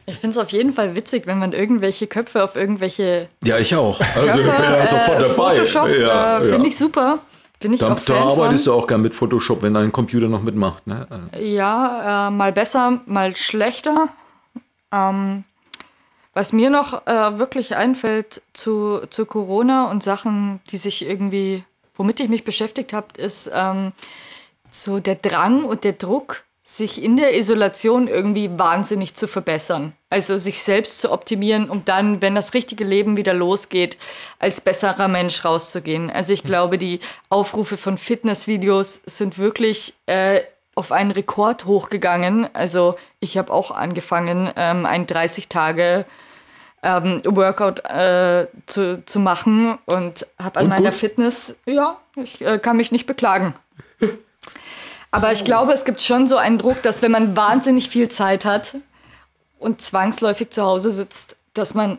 [0.06, 3.28] Ich finde es auf jeden Fall witzig, wenn man irgendwelche Köpfe auf irgendwelche.
[3.42, 4.00] Ja, ich auch.
[4.00, 5.54] Also ich bin ja sofort äh, dabei.
[5.54, 6.64] Photoshop, ja, äh, finde ja.
[6.66, 7.18] ich super.
[7.58, 8.74] Bin ich da, auch Fan da arbeitest von.
[8.74, 10.86] du auch gern mit Photoshop, wenn dein Computer noch mitmacht.
[10.86, 11.08] Ne?
[11.40, 14.10] Ja, äh, mal besser, mal schlechter.
[14.92, 15.44] Ähm,
[16.34, 21.64] was mir noch äh, wirklich einfällt zu, zu Corona und Sachen, die sich irgendwie,
[21.94, 23.92] womit ich mich beschäftigt habe, ist ähm,
[24.70, 29.92] so der Drang und der Druck, sich in der Isolation irgendwie wahnsinnig zu verbessern.
[30.08, 33.98] Also sich selbst zu optimieren, um dann, wenn das richtige Leben wieder losgeht,
[34.38, 36.10] als besserer Mensch rauszugehen.
[36.10, 36.46] Also ich hm.
[36.46, 40.40] glaube, die Aufrufe von Fitnessvideos sind wirklich äh,
[40.74, 42.48] auf einen Rekord hochgegangen.
[42.54, 46.04] Also ich habe auch angefangen, ähm, ein 30 Tage
[46.82, 50.98] ähm, Workout äh, zu, zu machen und habe an und meiner gut?
[50.98, 53.54] Fitness, ja, ich äh, kann mich nicht beklagen.
[55.10, 58.44] Aber ich glaube, es gibt schon so einen Druck, dass wenn man wahnsinnig viel Zeit
[58.44, 58.74] hat
[59.60, 61.98] und zwangsläufig zu Hause sitzt, dass man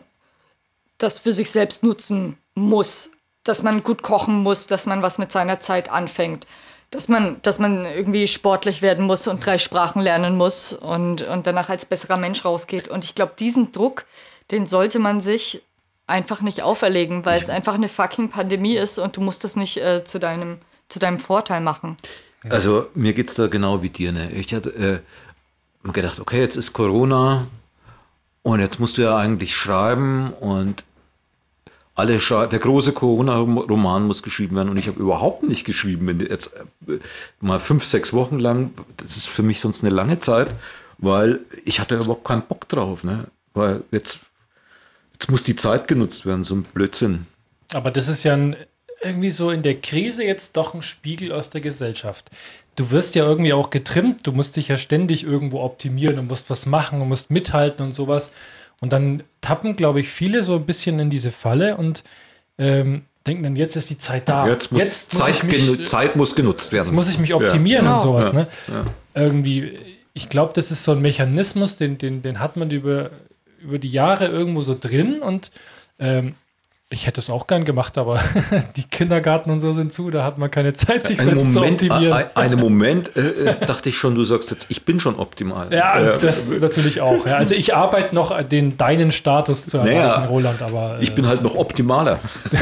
[0.98, 3.10] das für sich selbst nutzen muss.
[3.42, 6.46] Dass man gut kochen muss, dass man was mit seiner Zeit anfängt.
[6.90, 11.46] Dass man, dass man irgendwie sportlich werden muss und drei Sprachen lernen muss und, und
[11.46, 12.88] danach als besserer Mensch rausgeht.
[12.88, 14.04] Und ich glaube, diesen Druck,
[14.50, 15.62] den sollte man sich
[16.06, 19.78] einfach nicht auferlegen, weil es einfach eine fucking Pandemie ist und du musst das nicht
[19.78, 20.58] äh, zu, deinem,
[20.88, 21.96] zu deinem Vorteil machen.
[22.48, 24.12] Also mir geht es da genau wie dir.
[24.12, 24.30] Ne?
[24.30, 27.46] Ich hatte äh, gedacht, okay, jetzt ist Corona
[28.42, 30.84] und jetzt musst du ja eigentlich schreiben und
[31.96, 36.20] alle der große Corona-Roman muss geschrieben werden und ich habe überhaupt nicht geschrieben.
[36.20, 36.54] Jetzt
[36.86, 36.98] äh,
[37.40, 40.54] mal fünf, sechs Wochen lang, das ist für mich sonst eine lange Zeit,
[40.98, 43.02] weil ich hatte überhaupt keinen Bock drauf.
[43.02, 43.24] Ne?
[43.54, 44.20] Weil jetzt
[45.18, 47.26] Jetzt muss die Zeit genutzt werden, so ein Blödsinn.
[47.72, 48.54] Aber das ist ja ein,
[49.02, 52.30] irgendwie so in der Krise jetzt doch ein Spiegel aus der Gesellschaft.
[52.76, 56.50] Du wirst ja irgendwie auch getrimmt, du musst dich ja ständig irgendwo optimieren und musst
[56.50, 58.30] was machen und musst mithalten und sowas.
[58.80, 62.04] Und dann tappen, glaube ich, viele so ein bisschen in diese Falle und
[62.58, 64.46] ähm, denken dann, jetzt ist die Zeit da.
[64.46, 66.84] Jetzt muss, jetzt muss Zeit, mich, Zeit, muss genutzt werden.
[66.84, 67.94] Jetzt muss ich mich optimieren ja.
[67.94, 68.12] und genau.
[68.12, 68.28] sowas.
[68.28, 68.32] Ja.
[68.32, 68.48] Ne?
[68.68, 69.22] Ja.
[69.22, 69.78] Irgendwie,
[70.12, 73.10] ich glaube, das ist so ein Mechanismus, den, den, den hat man über,
[73.60, 75.50] über die Jahre irgendwo so drin und
[75.98, 76.34] ähm,
[76.96, 78.18] Ich hätte es auch gern gemacht, aber
[78.76, 81.80] die Kindergarten und so sind zu, da hat man keine Zeit, sich Einen selbst Moment,
[81.80, 82.12] zu optimieren.
[82.14, 85.70] ein, einen Moment äh, äh, dachte ich schon, du sagst jetzt, ich bin schon optimal.
[85.74, 87.26] ja, Äh, das natürlich auch.
[87.26, 87.36] Ja.
[87.36, 91.26] Also ich arbeite noch den deinen Status zu Naja, erreichen, Roland, aber äh, Ich bin
[91.26, 92.18] halt noch optimaler.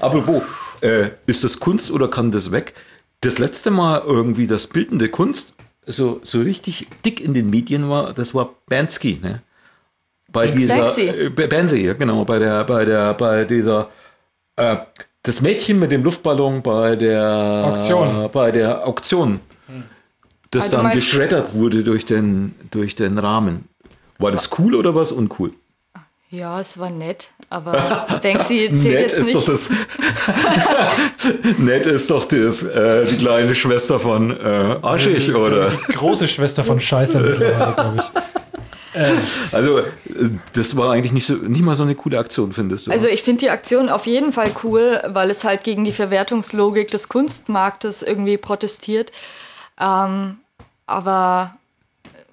[0.00, 0.42] Apropos,
[0.80, 2.72] äh, ist das Kunst oder kann das weg?
[3.20, 5.52] Das letzte Mal irgendwie das bildende Kunst
[5.84, 9.42] so, so richtig dick in den Medien war, das war Bansky, ne?
[10.32, 11.08] Bei dieser Banksy.
[11.08, 13.88] äh, B- Banksy, ja, genau, bei der, bei der, bei dieser
[14.56, 14.76] äh,
[15.22, 18.28] das Mädchen mit dem Luftballon bei der Auktion.
[18.32, 19.40] bei der Auktion,
[20.50, 23.68] das Also dann geschreddert wurde durch den, durch den Rahmen.
[24.18, 25.52] War das cool oder was uncool?
[26.30, 29.36] Ja, es war nett, aber Banksy zählt Nett jetzt ist nicht.
[29.36, 29.70] doch das.
[31.58, 35.68] Nett ist doch das, äh, die kleine Schwester von äh, Aschig, oder?
[35.70, 38.04] die große Schwester von Scheiße mittlerweile, glaube ich.
[39.52, 39.84] Also, äh,
[40.52, 42.90] das war eigentlich nicht, so, nicht mal so eine coole Aktion, findest du?
[42.90, 46.90] Also ich finde die Aktion auf jeden Fall cool, weil es halt gegen die Verwertungslogik
[46.90, 49.12] des Kunstmarktes irgendwie protestiert.
[49.80, 50.38] Ähm,
[50.86, 51.52] aber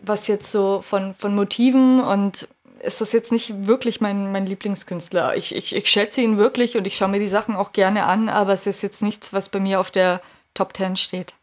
[0.01, 2.47] was jetzt so von, von Motiven und
[2.81, 5.35] ist das jetzt nicht wirklich mein, mein Lieblingskünstler.
[5.35, 8.29] Ich, ich, ich schätze ihn wirklich und ich schaue mir die Sachen auch gerne an,
[8.29, 10.21] aber es ist jetzt nichts, was bei mir auf der
[10.53, 11.33] Top 10 steht.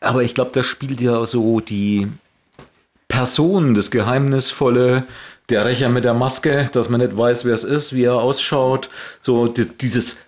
[0.00, 2.08] Aber ich glaube, das spielt ja so die
[3.08, 5.06] Person, das Geheimnisvolle,
[5.48, 8.90] der Rächer mit der Maske, dass man nicht weiß, wer es ist, wie er ausschaut.
[9.22, 10.18] So die, dieses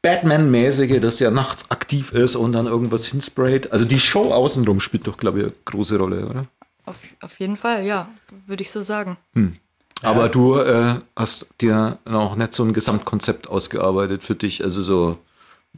[0.00, 3.72] Batman-mäßige, dass der nachts aktiv ist und dann irgendwas hinsprayt.
[3.72, 6.46] Also die Show außenrum spielt doch, glaube ich, eine große Rolle, oder?
[6.84, 8.08] Auf, auf jeden Fall, ja,
[8.46, 9.16] würde ich so sagen.
[10.02, 15.18] Aber du äh, hast dir noch nicht so ein Gesamtkonzept ausgearbeitet für dich, also so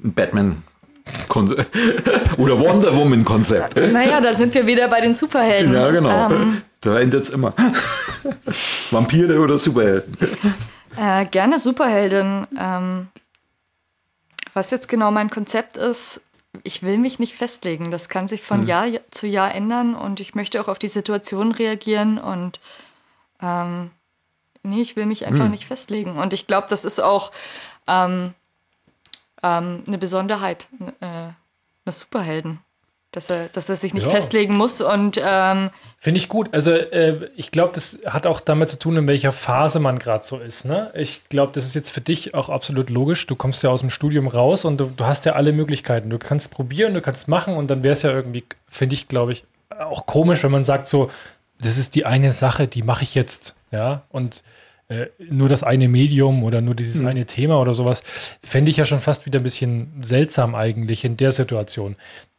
[0.03, 0.63] ein Batman
[2.39, 3.77] oder Wonder Woman Konzept.
[3.77, 5.75] Naja, da sind wir wieder bei den Superhelden.
[5.75, 6.31] Ja, genau.
[6.31, 7.53] Ähm, da endet es immer.
[8.91, 10.17] Vampire oder Superhelden?
[10.97, 12.47] Äh, gerne Superheldin.
[12.59, 13.09] Ähm,
[14.53, 16.23] was jetzt genau mein Konzept ist,
[16.63, 17.91] ich will mich nicht festlegen.
[17.91, 21.51] Das kann sich von Jahr zu Jahr ändern und ich möchte auch auf die Situation
[21.53, 22.61] reagieren und
[23.43, 23.91] ähm,
[24.63, 26.17] nee, ich will mich einfach nicht festlegen.
[26.17, 27.33] Und ich glaube, das ist auch
[27.89, 28.35] ähm,
[29.45, 30.67] ähm, eine Besonderheit
[31.01, 31.29] äh,
[31.85, 32.61] eines Superhelden.
[33.13, 34.11] Dass er, dass er sich nicht Ja.
[34.11, 36.49] festlegen muss und ähm, Finde ich gut.
[36.53, 40.25] Also äh, ich glaube, das hat auch damit zu tun, in welcher Phase man gerade
[40.25, 40.65] so ist.
[40.65, 40.91] Ne?
[40.95, 43.25] Ich glaube, das ist jetzt für dich auch absolut logisch.
[43.29, 46.11] Du kommst ja aus dem Studium raus und du, du hast ja alle Möglichkeiten.
[46.11, 49.31] Du kannst probieren, du kannst machen und dann wäre es ja irgendwie, finde ich, glaube
[49.31, 49.45] ich,
[49.79, 51.09] auch komisch, wenn man sagt so,
[51.61, 54.43] das ist die eine Sache, die mache ich jetzt, ja, und
[54.89, 58.03] äh, nur das eine Medium oder nur dieses eine Thema oder sowas,
[58.43, 61.97] fände ich ja schon fast wieder ein bisschen seltsam eigentlich in der Situation.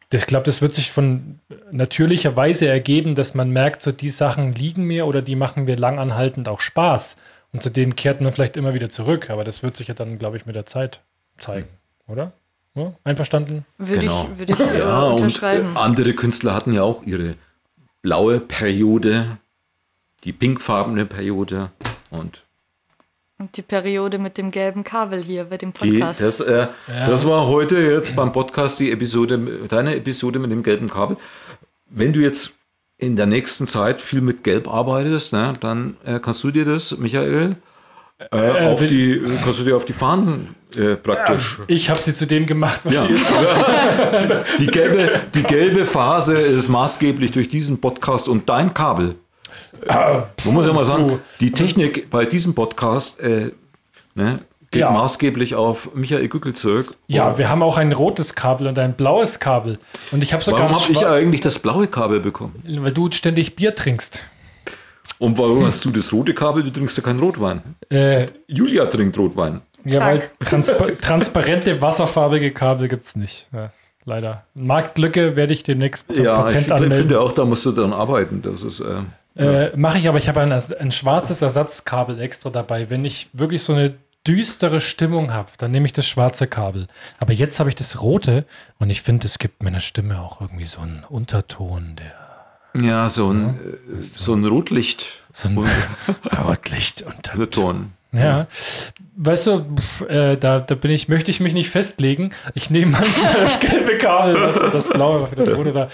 [0.09, 1.39] Das- Ich glaube, das wird sich von
[1.71, 5.75] natürlicher Weise ergeben, dass man merkt, so die Sachen liegen mir oder die machen mir
[5.75, 7.15] langanhaltend auch Spaß.
[7.51, 9.29] Und zu denen kehrt man vielleicht immer wieder zurück.
[9.29, 11.01] Aber das wird sich ja dann, glaube ich, mit der Zeit
[11.37, 11.67] zeigen,
[12.07, 12.33] oder?
[12.75, 13.65] Ja, einverstanden?
[13.77, 14.27] würde Genau.
[14.33, 15.75] ich, würde ich äh, Ja, und unterschreiben.
[15.75, 17.35] äh, andere Künstler hatten ja auch ihre
[18.01, 19.37] blaue Periode,
[20.25, 21.71] die pinkfarbene Periode
[22.09, 22.43] und
[23.39, 26.21] Und die Periode mit dem gelben Kabel hier bei dem die, Podcast.
[26.21, 30.89] das, äh, das war heute jetzt beim Podcast die Episode, deine Episode mit dem gelben
[30.89, 31.17] Kabel.
[31.89, 32.57] Wenn du jetzt
[32.97, 36.97] in der nächsten Zeit viel mit Gelb arbeitest, ne, dann äh, kannst du dir das,
[36.97, 37.57] Michael,
[38.31, 41.59] äh, auf will- die, kannst du dir auf die Fahnen äh, praktisch.
[41.67, 43.05] Ich habe sie zu dem gemacht, was Ja.
[43.05, 43.31] sie ist.
[44.59, 49.15] Die, gelbe, die gelbe Phase ist maßgeblich durch diesen Podcast und dein Kabel.
[49.87, 53.51] Man muss ja mal sagen, die Technik bei diesem Podcast äh,
[54.15, 54.39] ne,
[54.71, 54.91] geht Ja.
[54.91, 56.95] maßgeblich auf Michael Gückel zurück.
[57.07, 59.79] Ja, wir haben auch ein rotes Kabel und ein blaues Kabel.
[60.11, 62.61] Und ich habe sogar warum habe ich eigentlich das blaue Kabel bekommen?
[62.79, 64.23] weil du ständig Bier trinkst.
[65.19, 66.63] Und warum hast du das rote Kabel?
[66.63, 67.61] Du trinkst ja keinen Rotwein.
[67.89, 69.61] Äh, Julia trinkt Rotwein.
[69.85, 73.47] ja, weil transpa transparente, wasserfarbige Kabel gibt es nicht.
[73.53, 74.43] Das leider.
[74.55, 76.97] Marktlücke werde ich demnächst zum Ja, ich, Patent ich anmelden.
[76.97, 78.41] finde auch, da musst du dann arbeiten.
[78.41, 79.03] Das ist, äh,
[79.35, 82.89] Äh, Mache ich, aber ich habe ein, ein schwarzes Ersatzkabel extra dabei.
[82.89, 86.87] Wenn ich wirklich so eine düstere Stimmung habe, dann nehme ich das schwarze Kabel.
[87.19, 88.45] Aber jetzt habe ich das rote
[88.79, 92.25] und ich finde, es gibt meiner Stimme auch irgendwie so einen Unterton, der
[92.81, 95.23] ja, so ein, äh, so ein Rotlicht.
[95.31, 95.57] so ein
[96.37, 97.49] Rotlicht unter.
[97.49, 97.93] Ton.
[98.11, 98.47] Ja.
[99.15, 102.31] Weißt du, pf, äh, da, da bin ich, möchte ich mich nicht festlegen.
[102.53, 105.87] Ich nehme manchmal das gelbe Kabel, für das blaue, das rote da.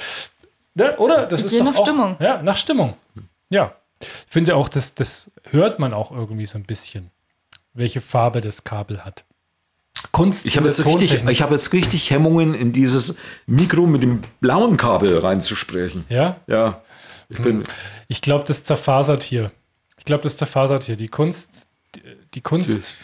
[0.76, 1.26] Ja, oder?
[1.28, 2.16] Das ist Je doch nach auch, Stimmung.
[2.20, 2.94] Ja, nach Stimmung.
[3.52, 3.76] Ja.
[4.02, 7.12] Ich finde auch, das, das hört man auch irgendwie so ein bisschen,
[7.76, 9.24] welche Farbe das Kabel hat.
[10.12, 10.48] Kunst.
[10.48, 14.76] Ich habe jetzt, richtig, ich hab jetzt richtig Hemmungen, in dieses Mikro mit dem blauen
[14.78, 16.06] Kabel reinzusprechen.
[16.10, 16.82] Ja, Ja,
[17.30, 17.64] ich bin.
[18.08, 19.52] ich glaube, das zerfasert hier.
[20.00, 20.96] Ich glaube, das zerfasert hier.
[20.96, 22.02] Die Kunst die,
[22.34, 22.98] die Kunst,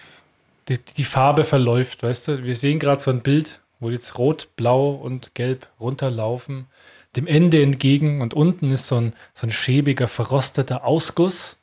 [0.68, 2.44] die, die Farbe verläuft, weißt du?
[2.44, 6.68] Wir sehen gerade so ein Bild, wo jetzt rot, blau und gelb runterlaufen,
[7.18, 11.58] dem Ende entgegen und unten ist so ein, so ein schäbiger, verrosteter Ausguss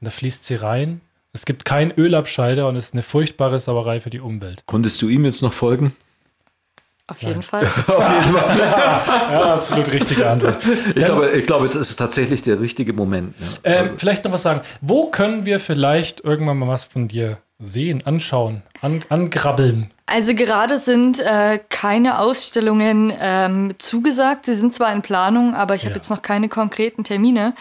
[0.00, 1.00] und da fließt sie rein.
[1.32, 4.64] Es gibt keinen Ölabscheider und es ist eine furchtbare Sauerei für die Umwelt.
[4.66, 5.94] Konntest du ihm jetzt noch folgen?
[7.06, 7.66] Auf jeden Fall.
[9.32, 10.58] Ja, absolut richtige Antwort.
[10.94, 13.38] Ich glaube, ich glaube, das ist tatsächlich der richtige Moment.
[13.40, 13.46] ne?
[13.64, 14.60] Ähm, vielleicht noch was sagen.
[14.80, 19.90] Wo können wir vielleicht irgendwann mal was von dir sehen, anschauen, an, angrabbeln?
[20.06, 24.44] Also gerade sind äh, keine Ausstellungen ähm, zugesagt.
[24.46, 25.96] Sie sind zwar in Planung, aber ich habe Ja.
[25.96, 27.54] jetzt noch keine konkreten Termine.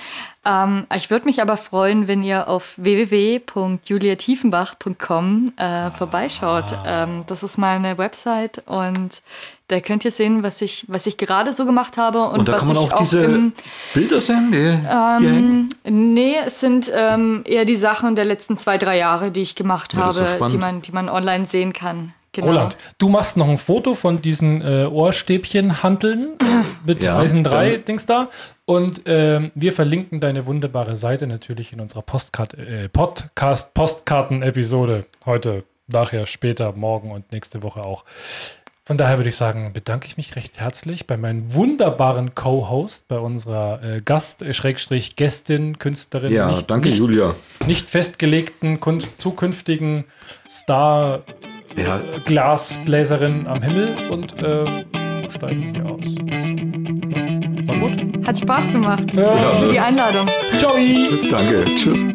[0.44, 6.78] Ähm, ich würde mich aber freuen, wenn ihr auf www.juliatiefenbach.com äh, vorbeischaut.
[6.86, 9.22] Ähm, das ist meine Website und
[9.68, 12.54] da könnt ihr sehen, was ich, was ich gerade so gemacht habe und, Und da
[12.54, 13.54] was kann man ich auch diese im,
[13.94, 15.70] Bilder sehen, die hängen.
[15.86, 19.94] Nee, es sind ähm, eher die Sachen der letzten zwei, drei Jahre, die ich gemacht
[19.94, 22.14] Ja, habe, die man, die man online sehen kann.
[22.34, 22.48] Genau.
[22.48, 26.30] Roland, du machst noch ein Foto von diesen äh, Ohrstäbchen-Hanteln
[26.86, 28.30] mit Ja, Eisen 3 dann- Dings da.
[28.66, 35.06] Und ähm, wir verlinken deine wunderbare Seite natürlich in unserer Postkart äh, Podcast-Postkarten-Episode.
[35.26, 38.06] Heute, nachher, später, morgen und nächste Woche auch.
[38.86, 43.20] Von daher würde ich sagen, bedanke ich mich recht herzlich bei meinem wunderbaren Co-Host, bei
[43.20, 47.36] unserer äh, Gast, äh, Schrägstrich, Gästin, Künstlerin, Ja, nicht, danke, nicht, Julia.
[47.68, 48.80] nicht festgelegten
[49.18, 50.06] zukünftigen
[50.50, 51.22] Star
[51.76, 54.86] Ja, Glasbläserin am Himmel und ähm,
[55.30, 56.06] steigen hier aus.
[57.68, 58.28] War gut.
[58.28, 59.14] Hat Spaß gemacht.
[59.14, 59.54] Ja.
[59.54, 60.28] Für die Einladung.
[60.58, 60.74] Ciao.
[61.30, 61.66] danke.
[61.76, 62.06] Tschüss.